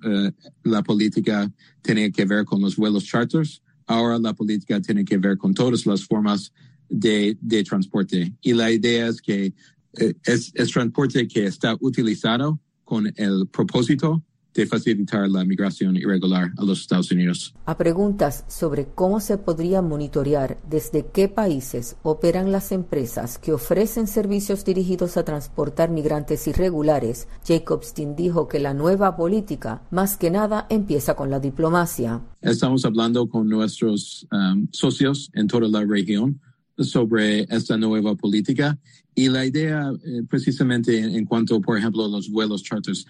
la 0.64 0.82
política 0.82 1.50
tenía 1.80 2.10
que 2.10 2.24
ver 2.24 2.44
con 2.44 2.60
los 2.60 2.76
vuelos 2.76 3.04
charters, 3.04 3.62
ahora 3.86 4.18
la 4.18 4.32
política 4.32 4.80
tiene 4.80 5.04
que 5.04 5.18
ver 5.18 5.36
con 5.36 5.54
todas 5.54 5.86
las 5.86 6.04
formas 6.04 6.52
de, 6.88 7.36
transporte. 7.68 8.32
Y 8.42 8.52
la 8.52 8.70
idea 8.70 9.08
es 9.08 9.20
que 9.20 9.54
eh, 9.98 10.14
es 10.24 10.52
transporte 10.72 11.26
que 11.28 11.46
está 11.46 11.76
utilizado 11.80 12.58
con 12.84 13.12
el 13.16 13.46
propósito 13.48 14.22
de 14.54 14.66
facilitar 14.66 15.28
la 15.28 15.44
migración 15.44 15.96
irregular 15.96 16.52
a 16.56 16.64
los 16.64 16.80
Estados 16.80 17.10
Unidos. 17.10 17.54
A 17.64 17.76
preguntas 17.76 18.44
sobre 18.48 18.86
cómo 18.86 19.20
se 19.20 19.38
podría 19.38 19.82
monitorear 19.82 20.58
desde 20.68 21.06
qué 21.06 21.28
países 21.28 21.96
operan 22.02 22.52
las 22.52 22.72
empresas 22.72 23.38
que 23.38 23.52
ofrecen 23.52 24.06
servicios 24.06 24.64
dirigidos 24.64 25.16
a 25.16 25.24
transportar 25.24 25.90
migrantes 25.90 26.46
irregulares, 26.46 27.28
Jacobstein 27.46 28.16
dijo 28.16 28.48
que 28.48 28.58
la 28.58 28.74
nueva 28.74 29.16
política 29.16 29.82
más 29.90 30.16
que 30.16 30.30
nada 30.30 30.66
empieza 30.68 31.14
con 31.14 31.30
la 31.30 31.40
diplomacia. 31.40 32.20
Estamos 32.40 32.84
hablando 32.84 33.28
con 33.28 33.48
nuestros 33.48 34.26
um, 34.32 34.68
socios 34.72 35.30
en 35.34 35.46
toda 35.46 35.68
la 35.68 35.84
región 35.84 36.40
sobre 36.78 37.42
esta 37.54 37.76
nueva 37.76 38.14
política 38.14 38.78
y 39.14 39.28
la 39.28 39.44
idea 39.44 39.92
eh, 40.04 40.22
precisamente 40.28 40.98
en, 40.98 41.24
cuanto, 41.26 41.60
por 41.60 41.76
ejemplo, 41.76 42.04
a 42.04 42.08
los 42.08 42.30
vuelos 42.30 42.62
charters. 42.62 43.06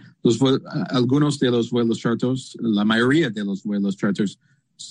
Algunos 0.90 1.38
de 1.38 1.50
los 1.50 1.70
vuelos 1.70 1.98
charters, 1.98 2.56
la 2.60 2.84
mayoría 2.84 3.30
de 3.30 3.44
los 3.44 3.62
vuelos 3.62 3.96
charters 3.96 4.38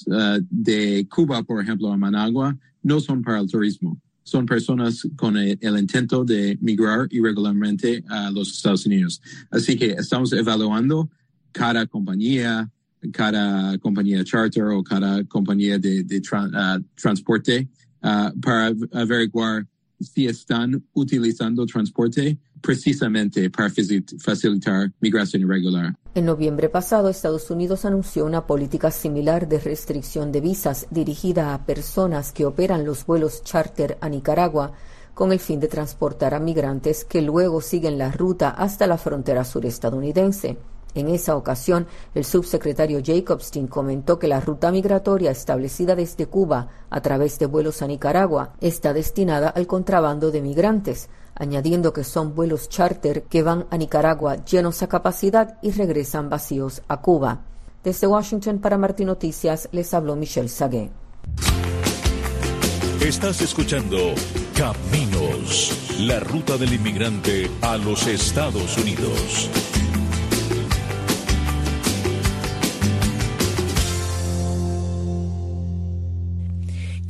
uh, 0.08 0.40
de 0.50 1.06
Cuba, 1.10 1.44
por 1.44 1.62
ejemplo, 1.62 1.92
a 1.92 1.98
Managua, 1.98 2.58
no 2.82 3.00
son 3.00 3.22
para 3.22 3.40
el 3.40 3.48
turismo. 3.48 4.00
Son 4.24 4.46
personas 4.46 5.06
con 5.18 5.36
el, 5.36 5.58
el, 5.60 5.78
intento 5.78 6.24
de 6.24 6.58
migrar 6.62 7.08
irregularmente 7.10 8.04
a 8.08 8.32
los 8.32 8.54
Estados 8.54 8.86
Unidos. 8.86 9.22
Así 9.50 9.76
que 9.76 9.92
estamos 9.92 10.32
evaluando 10.32 11.10
cada 11.52 11.86
compañía, 11.86 12.72
cada 13.12 13.78
compañía 13.80 14.24
charter 14.24 14.64
o 14.64 14.84
cada 14.84 15.24
compañía 15.26 15.78
de, 15.80 16.02
uh, 16.02 16.84
transporte 16.96 17.68
uh, 18.04 18.40
para 18.40 18.74
averiguar 18.94 19.66
si 20.00 20.28
están 20.28 20.84
utilizando 20.94 21.66
transporte 21.66 22.38
precisamente 22.62 23.50
para 23.50 23.70
facilitar 24.20 24.92
migración 25.00 25.44
irregular. 25.44 25.96
En 26.14 26.26
noviembre 26.26 26.70
pasado, 26.70 27.10
Estados 27.10 27.50
Unidos 27.50 27.86
anunció 27.86 28.26
una 28.26 28.46
política 28.46 28.92
similar 28.92 29.48
de 29.48 29.60
restricción 29.60 30.32
de 30.32 30.42
visas 30.42 30.88
dirigida 30.92 31.54
a 31.54 31.66
personas 31.66 32.32
que 32.32 32.46
operan 32.46 32.86
los 32.86 33.06
vuelos 33.06 33.44
charter 33.44 33.98
a 34.02 34.10
Nicaragua 34.10 34.74
con 35.14 35.32
el 35.32 35.40
fin 35.40 35.60
de 35.60 35.68
transportar 35.68 36.34
a 36.34 36.40
migrantes 36.40 37.04
que 37.04 37.22
luego 37.22 37.62
siguen 37.62 37.98
la 37.98 38.12
ruta 38.12 38.50
hasta 38.50 38.88
la 38.88 38.98
frontera 38.98 39.44
surestadounidense. 39.44 40.58
En 40.94 41.08
esa 41.08 41.36
ocasión, 41.36 41.88
el 42.14 42.26
subsecretario 42.26 43.02
Jacobstein 43.04 43.68
comentó 43.68 44.20
que 44.20 44.28
la 44.28 44.42
ruta 44.42 44.72
migratoria 44.72 45.32
establecida 45.32 45.96
desde 45.96 46.26
Cuba 46.26 46.68
a 46.90 47.02
través 47.02 47.40
de 47.40 47.46
vuelos 47.46 47.82
a 47.82 47.88
Nicaragua 47.88 48.54
está 48.60 48.94
destinada 48.94 49.50
al 49.50 49.68
contrabando 49.68 50.32
de 50.32 50.42
migrantes, 50.42 51.10
añadiendo 51.36 51.94
que 51.94 52.04
son 52.04 52.36
vuelos 52.36 52.70
charter 52.70 53.24
que 53.24 53.44
van 53.44 53.66
a 53.70 53.78
Nicaragua 53.78 54.44
llenos 54.44 54.82
a 54.84 54.88
capacidad 54.88 55.58
y 55.62 55.72
regresan 55.72 56.30
vacíos 56.30 56.82
a 56.88 57.02
Cuba. 57.02 57.42
Desde 57.84 58.08
Washington 58.08 58.60
para 58.60 58.78
Martín 58.78 59.08
Noticias 59.08 59.70
les 59.72 59.94
habló 59.94 60.16
Michelle 60.16 60.50
Sagué. 60.50 60.92
Estás 63.02 63.42
escuchando 63.42 63.98
Caminos, 64.56 65.98
la 66.02 66.20
ruta 66.20 66.58
del 66.58 66.74
inmigrante 66.74 67.50
a 67.62 67.78
los 67.78 68.06
Estados 68.06 68.78
Unidos. 68.78 69.50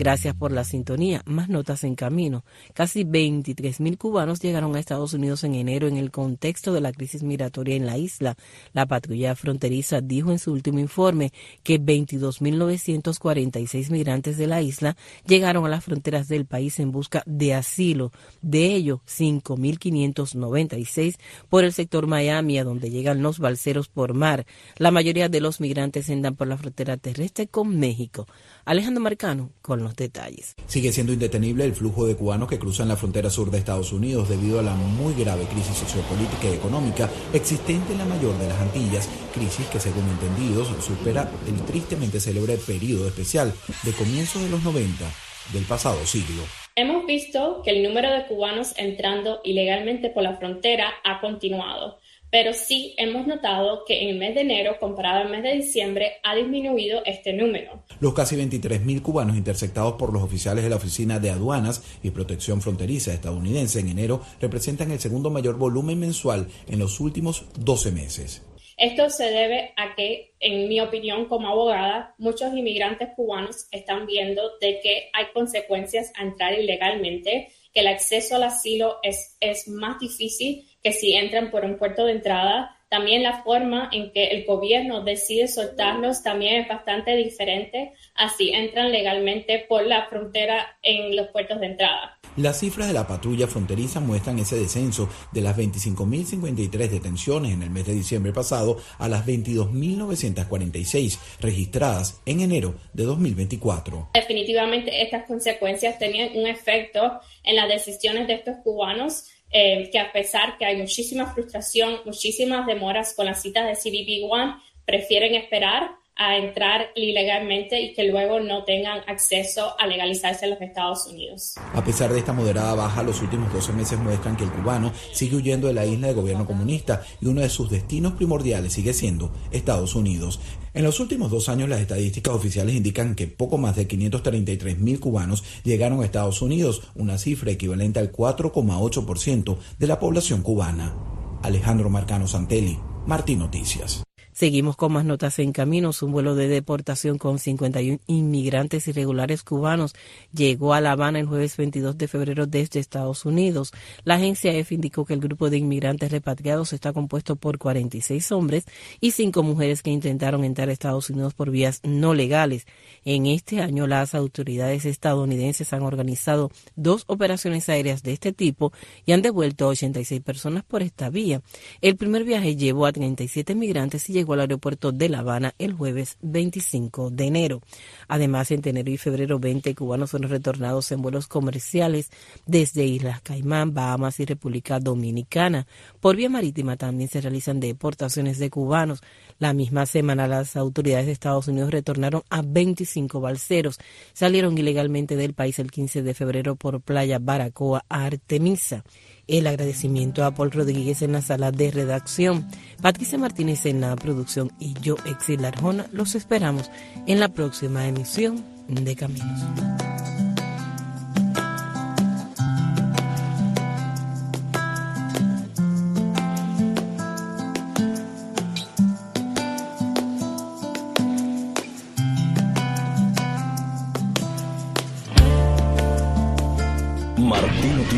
Gracias 0.01 0.33
por 0.33 0.51
la 0.51 0.63
sintonía. 0.63 1.21
Más 1.27 1.47
notas 1.47 1.83
en 1.83 1.93
camino. 1.93 2.43
Casi 2.73 3.03
23 3.03 3.79
mil 3.81 3.99
cubanos 3.99 4.39
llegaron 4.39 4.75
a 4.75 4.79
Estados 4.79 5.13
Unidos 5.13 5.43
en 5.43 5.53
enero 5.53 5.87
en 5.87 5.95
el 5.95 6.09
contexto 6.09 6.73
de 6.73 6.81
la 6.81 6.91
crisis 6.91 7.21
migratoria 7.21 7.75
en 7.75 7.85
la 7.85 7.99
isla. 7.99 8.35
La 8.73 8.87
patrulla 8.87 9.35
fronteriza 9.35 10.01
dijo 10.01 10.31
en 10.31 10.39
su 10.39 10.53
último 10.53 10.79
informe 10.79 11.31
que 11.61 11.79
22.946 11.79 13.91
migrantes 13.91 14.39
de 14.39 14.47
la 14.47 14.63
isla 14.63 14.97
llegaron 15.27 15.67
a 15.67 15.69
las 15.69 15.85
fronteras 15.85 16.27
del 16.27 16.47
país 16.47 16.79
en 16.79 16.91
busca 16.91 17.21
de 17.27 17.53
asilo. 17.53 18.11
De 18.41 18.73
ellos, 18.73 19.01
5.596 19.05 21.19
por 21.47 21.63
el 21.63 21.73
sector 21.73 22.07
Miami, 22.07 22.57
a 22.57 22.63
donde 22.63 22.89
llegan 22.89 23.21
los 23.21 23.37
balseros 23.37 23.87
por 23.87 24.15
mar. 24.15 24.47
La 24.77 24.89
mayoría 24.89 25.29
de 25.29 25.41
los 25.41 25.61
migrantes 25.61 26.09
andan 26.09 26.35
por 26.35 26.47
la 26.47 26.57
frontera 26.57 26.97
terrestre 26.97 27.45
con 27.45 27.77
México. 27.77 28.25
Alejandro 28.65 29.03
Marcano 29.03 29.51
con 29.61 29.83
los 29.83 29.90
detalles. 29.95 30.55
Sigue 30.67 30.91
siendo 30.91 31.13
indetenible 31.13 31.65
el 31.65 31.73
flujo 31.73 32.05
de 32.05 32.15
cubanos 32.15 32.49
que 32.49 32.59
cruzan 32.59 32.87
la 32.87 32.97
frontera 32.97 33.29
sur 33.29 33.51
de 33.51 33.57
Estados 33.57 33.93
Unidos 33.93 34.29
debido 34.29 34.59
a 34.59 34.63
la 34.63 34.75
muy 34.75 35.13
grave 35.13 35.45
crisis 35.45 35.77
sociopolítica 35.77 36.49
y 36.49 36.53
económica 36.53 37.09
existente 37.33 37.93
en 37.93 37.99
la 37.99 38.05
mayor 38.05 38.37
de 38.37 38.47
las 38.47 38.59
Antillas, 38.59 39.09
crisis 39.33 39.65
que 39.67 39.79
según 39.79 40.07
entendidos 40.09 40.67
supera 40.83 41.29
el 41.47 41.61
tristemente 41.65 42.19
célebre 42.19 42.57
periodo 42.57 43.07
especial 43.07 43.53
de 43.83 43.91
comienzos 43.93 44.41
de 44.43 44.49
los 44.49 44.63
90 44.63 45.05
del 45.53 45.63
pasado 45.65 46.05
siglo. 46.05 46.43
Hemos 46.75 47.05
visto 47.05 47.61
que 47.63 47.71
el 47.71 47.83
número 47.83 48.11
de 48.11 48.27
cubanos 48.27 48.73
entrando 48.77 49.41
ilegalmente 49.43 50.09
por 50.09 50.23
la 50.23 50.37
frontera 50.37 50.89
ha 51.03 51.19
continuado 51.19 51.99
pero 52.31 52.53
sí 52.53 52.95
hemos 52.97 53.27
notado 53.27 53.83
que 53.85 54.01
en 54.01 54.09
el 54.09 54.17
mes 54.17 54.33
de 54.33 54.41
enero, 54.41 54.77
comparado 54.79 55.19
al 55.19 55.29
mes 55.29 55.43
de 55.43 55.53
diciembre, 55.53 56.13
ha 56.23 56.33
disminuido 56.33 57.01
este 57.05 57.33
número. 57.33 57.83
Los 57.99 58.13
casi 58.13 58.35
23.000 58.37 59.01
cubanos 59.01 59.37
interceptados 59.37 59.93
por 59.93 60.13
los 60.13 60.23
oficiales 60.23 60.63
de 60.63 60.69
la 60.69 60.77
Oficina 60.77 61.19
de 61.19 61.29
Aduanas 61.29 61.83
y 62.01 62.11
Protección 62.11 62.61
Fronteriza 62.61 63.13
estadounidense 63.13 63.81
en 63.81 63.89
enero 63.89 64.21
representan 64.39 64.91
el 64.91 64.99
segundo 64.99 65.29
mayor 65.29 65.57
volumen 65.57 65.99
mensual 65.99 66.47
en 66.67 66.79
los 66.79 66.99
últimos 66.99 67.45
12 67.59 67.91
meses. 67.91 68.41
Esto 68.81 69.11
se 69.11 69.29
debe 69.29 69.73
a 69.77 69.93
que, 69.93 70.33
en 70.39 70.67
mi 70.67 70.81
opinión 70.81 71.25
como 71.25 71.47
abogada, 71.49 72.15
muchos 72.17 72.51
inmigrantes 72.51 73.09
cubanos 73.15 73.67
están 73.69 74.07
viendo 74.07 74.57
de 74.59 74.79
que 74.79 75.11
hay 75.13 75.25
consecuencias 75.35 76.11
a 76.15 76.23
entrar 76.23 76.59
ilegalmente, 76.59 77.49
que 77.71 77.81
el 77.81 77.87
acceso 77.87 78.37
al 78.37 78.43
asilo 78.43 78.97
es, 79.03 79.37
es 79.39 79.67
más 79.67 79.99
difícil 79.99 80.67
que 80.81 80.93
si 80.93 81.13
entran 81.13 81.51
por 81.51 81.63
un 81.63 81.77
puerto 81.77 82.05
de 82.05 82.13
entrada. 82.13 82.75
También 82.89 83.21
la 83.21 83.43
forma 83.43 83.87
en 83.93 84.11
que 84.13 84.29
el 84.29 84.45
gobierno 84.45 85.03
decide 85.03 85.47
soltarlos 85.47 86.23
también 86.23 86.61
es 86.61 86.67
bastante 86.67 87.15
diferente, 87.15 87.93
así 88.15 88.49
entran 88.49 88.91
legalmente 88.91 89.63
por 89.69 89.85
la 89.85 90.07
frontera 90.07 90.79
en 90.81 91.15
los 91.15 91.27
puertos 91.27 91.59
de 91.59 91.67
entrada. 91.67 92.19
Las 92.37 92.59
cifras 92.61 92.87
de 92.87 92.93
la 92.93 93.07
patrulla 93.07 93.45
fronteriza 93.45 93.99
muestran 93.99 94.39
ese 94.39 94.55
descenso 94.55 95.09
de 95.33 95.41
las 95.41 95.57
25.053 95.57 96.69
detenciones 96.87 97.51
en 97.51 97.61
el 97.61 97.69
mes 97.69 97.85
de 97.85 97.93
diciembre 97.93 98.31
pasado 98.31 98.77
a 98.99 99.09
las 99.09 99.25
22.946 99.25 101.19
registradas 101.41 102.21
en 102.25 102.39
enero 102.39 102.75
de 102.93 103.03
2024. 103.03 104.11
Definitivamente 104.13 105.01
estas 105.01 105.25
consecuencias 105.25 105.99
tenían 105.99 106.29
un 106.35 106.47
efecto 106.47 107.19
en 107.43 107.57
las 107.57 107.67
decisiones 107.67 108.27
de 108.27 108.35
estos 108.35 108.55
cubanos 108.63 109.25
eh, 109.51 109.89
que 109.91 109.99
a 109.99 110.13
pesar 110.13 110.57
que 110.57 110.63
hay 110.63 110.77
muchísima 110.77 111.33
frustración, 111.33 111.97
muchísimas 112.05 112.65
demoras 112.65 113.13
con 113.13 113.25
las 113.25 113.41
citas 113.41 113.67
de 113.67 113.73
CBP 113.75 114.31
One, 114.31 114.55
prefieren 114.85 115.35
esperar 115.35 116.00
a 116.15 116.37
entrar 116.37 116.89
ilegalmente 116.95 117.81
y 117.81 117.93
que 117.93 118.03
luego 118.03 118.39
no 118.39 118.63
tengan 118.63 119.01
acceso 119.07 119.73
a 119.79 119.87
legalizarse 119.87 120.45
en 120.45 120.51
los 120.51 120.61
Estados 120.61 121.07
Unidos. 121.07 121.55
A 121.73 121.83
pesar 121.83 122.11
de 122.11 122.19
esta 122.19 122.33
moderada 122.33 122.75
baja, 122.75 123.03
los 123.03 123.21
últimos 123.21 123.51
12 123.53 123.73
meses 123.73 123.99
muestran 123.99 124.35
que 124.35 124.43
el 124.43 124.51
cubano 124.51 124.91
sigue 125.13 125.37
huyendo 125.37 125.67
de 125.67 125.73
la 125.73 125.85
isla 125.85 126.07
de 126.07 126.13
gobierno 126.13 126.45
comunista 126.45 127.03
y 127.21 127.27
uno 127.27 127.41
de 127.41 127.49
sus 127.49 127.69
destinos 127.69 128.13
primordiales 128.13 128.73
sigue 128.73 128.93
siendo 128.93 129.31
Estados 129.51 129.95
Unidos. 129.95 130.39
En 130.73 130.83
los 130.83 130.99
últimos 130.99 131.31
dos 131.31 131.49
años, 131.49 131.67
las 131.67 131.81
estadísticas 131.81 132.33
oficiales 132.33 132.75
indican 132.75 133.15
que 133.15 133.27
poco 133.27 133.57
más 133.57 133.75
de 133.75 133.87
533 133.87 134.79
mil 134.79 134.99
cubanos 134.99 135.43
llegaron 135.63 136.01
a 136.01 136.05
Estados 136.05 136.41
Unidos, 136.41 136.83
una 136.95 137.17
cifra 137.17 137.51
equivalente 137.51 137.99
al 137.99 138.11
4,8% 138.11 139.57
de 139.79 139.87
la 139.87 139.99
población 139.99 140.41
cubana. 140.43 140.95
Alejandro 141.41 141.89
Marcano 141.89 142.27
Santelli, 142.27 142.79
Martín 143.05 143.39
Noticias. 143.39 144.03
Seguimos 144.41 144.75
con 144.75 144.93
más 144.93 145.05
notas 145.05 145.37
en 145.37 145.51
caminos. 145.51 146.01
Un 146.01 146.13
vuelo 146.13 146.33
de 146.33 146.47
deportación 146.47 147.19
con 147.19 147.37
51 147.37 147.99
inmigrantes 148.07 148.87
irregulares 148.87 149.43
cubanos 149.43 149.93
llegó 150.33 150.73
a 150.73 150.81
La 150.81 150.93
Habana 150.93 151.19
el 151.19 151.27
jueves 151.27 151.57
22 151.57 151.95
de 151.95 152.07
febrero 152.07 152.47
desde 152.47 152.79
Estados 152.79 153.23
Unidos. 153.23 153.71
La 154.03 154.15
agencia 154.15 154.51
EF 154.51 154.71
indicó 154.71 155.05
que 155.05 155.13
el 155.13 155.19
grupo 155.19 155.51
de 155.51 155.59
inmigrantes 155.59 156.11
repatriados 156.11 156.73
está 156.73 156.91
compuesto 156.91 157.35
por 157.35 157.59
46 157.59 158.31
hombres 158.31 158.65
y 158.99 159.11
5 159.11 159.43
mujeres 159.43 159.83
que 159.83 159.91
intentaron 159.91 160.43
entrar 160.43 160.69
a 160.69 160.71
Estados 160.71 161.11
Unidos 161.11 161.35
por 161.35 161.51
vías 161.51 161.79
no 161.83 162.15
legales. 162.15 162.65
En 163.05 163.27
este 163.27 163.61
año, 163.61 163.85
las 163.85 164.15
autoridades 164.15 164.85
estadounidenses 164.85 165.71
han 165.71 165.83
organizado 165.83 166.49
dos 166.75 167.03
operaciones 167.05 167.69
aéreas 167.69 168.01
de 168.01 168.13
este 168.13 168.33
tipo 168.33 168.73
y 169.05 169.11
han 169.11 169.21
devuelto 169.21 169.65
a 169.65 169.67
86 169.67 170.19
personas 170.21 170.63
por 170.63 170.81
esta 170.81 171.11
vía. 171.11 171.43
El 171.81 171.95
primer 171.95 172.23
viaje 172.23 172.55
llevó 172.55 172.87
a 172.87 172.91
37 172.91 173.53
migrantes 173.53 174.09
y 174.09 174.13
llegó 174.13 174.30
al 174.33 174.41
aeropuerto 174.41 174.91
de 174.91 175.09
La 175.09 175.19
Habana 175.19 175.53
el 175.59 175.73
jueves 175.73 176.17
25 176.21 177.09
de 177.09 177.25
enero. 177.25 177.61
Además, 178.07 178.51
en 178.51 178.61
enero 178.67 178.91
y 178.91 178.97
febrero 178.97 179.39
20 179.39 179.73
cubanos 179.75 180.11
fueron 180.11 180.29
retornados 180.29 180.91
en 180.91 181.01
vuelos 181.01 181.27
comerciales 181.27 182.09
desde 182.45 182.85
Islas 182.85 183.21
Caimán, 183.21 183.73
Bahamas 183.73 184.19
y 184.19 184.25
República 184.25 184.79
Dominicana. 184.79 185.67
Por 185.99 186.15
vía 186.15 186.29
marítima 186.29 186.77
también 186.77 187.09
se 187.09 187.21
realizan 187.21 187.59
deportaciones 187.59 188.39
de 188.39 188.49
cubanos. 188.49 189.01
La 189.39 189.53
misma 189.53 189.85
semana 189.85 190.27
las 190.27 190.55
autoridades 190.55 191.05
de 191.05 191.11
Estados 191.11 191.47
Unidos 191.47 191.71
retornaron 191.71 192.23
a 192.29 192.41
25 192.41 193.19
balseros. 193.19 193.79
Salieron 194.13 194.57
ilegalmente 194.57 195.15
del 195.15 195.33
país 195.33 195.59
el 195.59 195.71
15 195.71 196.03
de 196.03 196.13
febrero 196.13 196.55
por 196.55 196.81
Playa 196.81 197.19
Baracoa 197.19 197.83
a 197.89 198.05
Artemisa. 198.05 198.83
El 199.31 199.47
agradecimiento 199.47 200.25
a 200.25 200.31
Paul 200.31 200.51
Rodríguez 200.51 201.01
en 201.01 201.13
la 201.13 201.21
sala 201.21 201.53
de 201.53 201.71
redacción, 201.71 202.45
Patricia 202.81 203.17
Martínez 203.17 203.65
en 203.65 203.79
la 203.79 203.95
producción 203.95 204.51
y 204.59 204.73
yo, 204.81 204.97
Exil 205.05 205.45
Arjona, 205.45 205.87
los 205.93 206.15
esperamos 206.15 206.69
en 207.07 207.21
la 207.21 207.29
próxima 207.29 207.87
emisión 207.87 208.43
de 208.67 208.93
Caminos. 208.93 209.41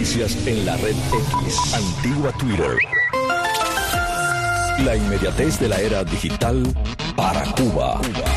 Noticias 0.03 0.35
en 0.47 0.65
la 0.65 0.75
red 0.75 0.95
X, 1.13 1.73
antigua 1.73 2.33
Twitter. 2.33 2.77
La 4.83 4.97
inmediatez 4.97 5.61
de 5.61 5.69
la 5.69 5.79
era 5.79 6.03
digital 6.03 6.61
para 7.15 7.45
Cuba. 7.53 8.01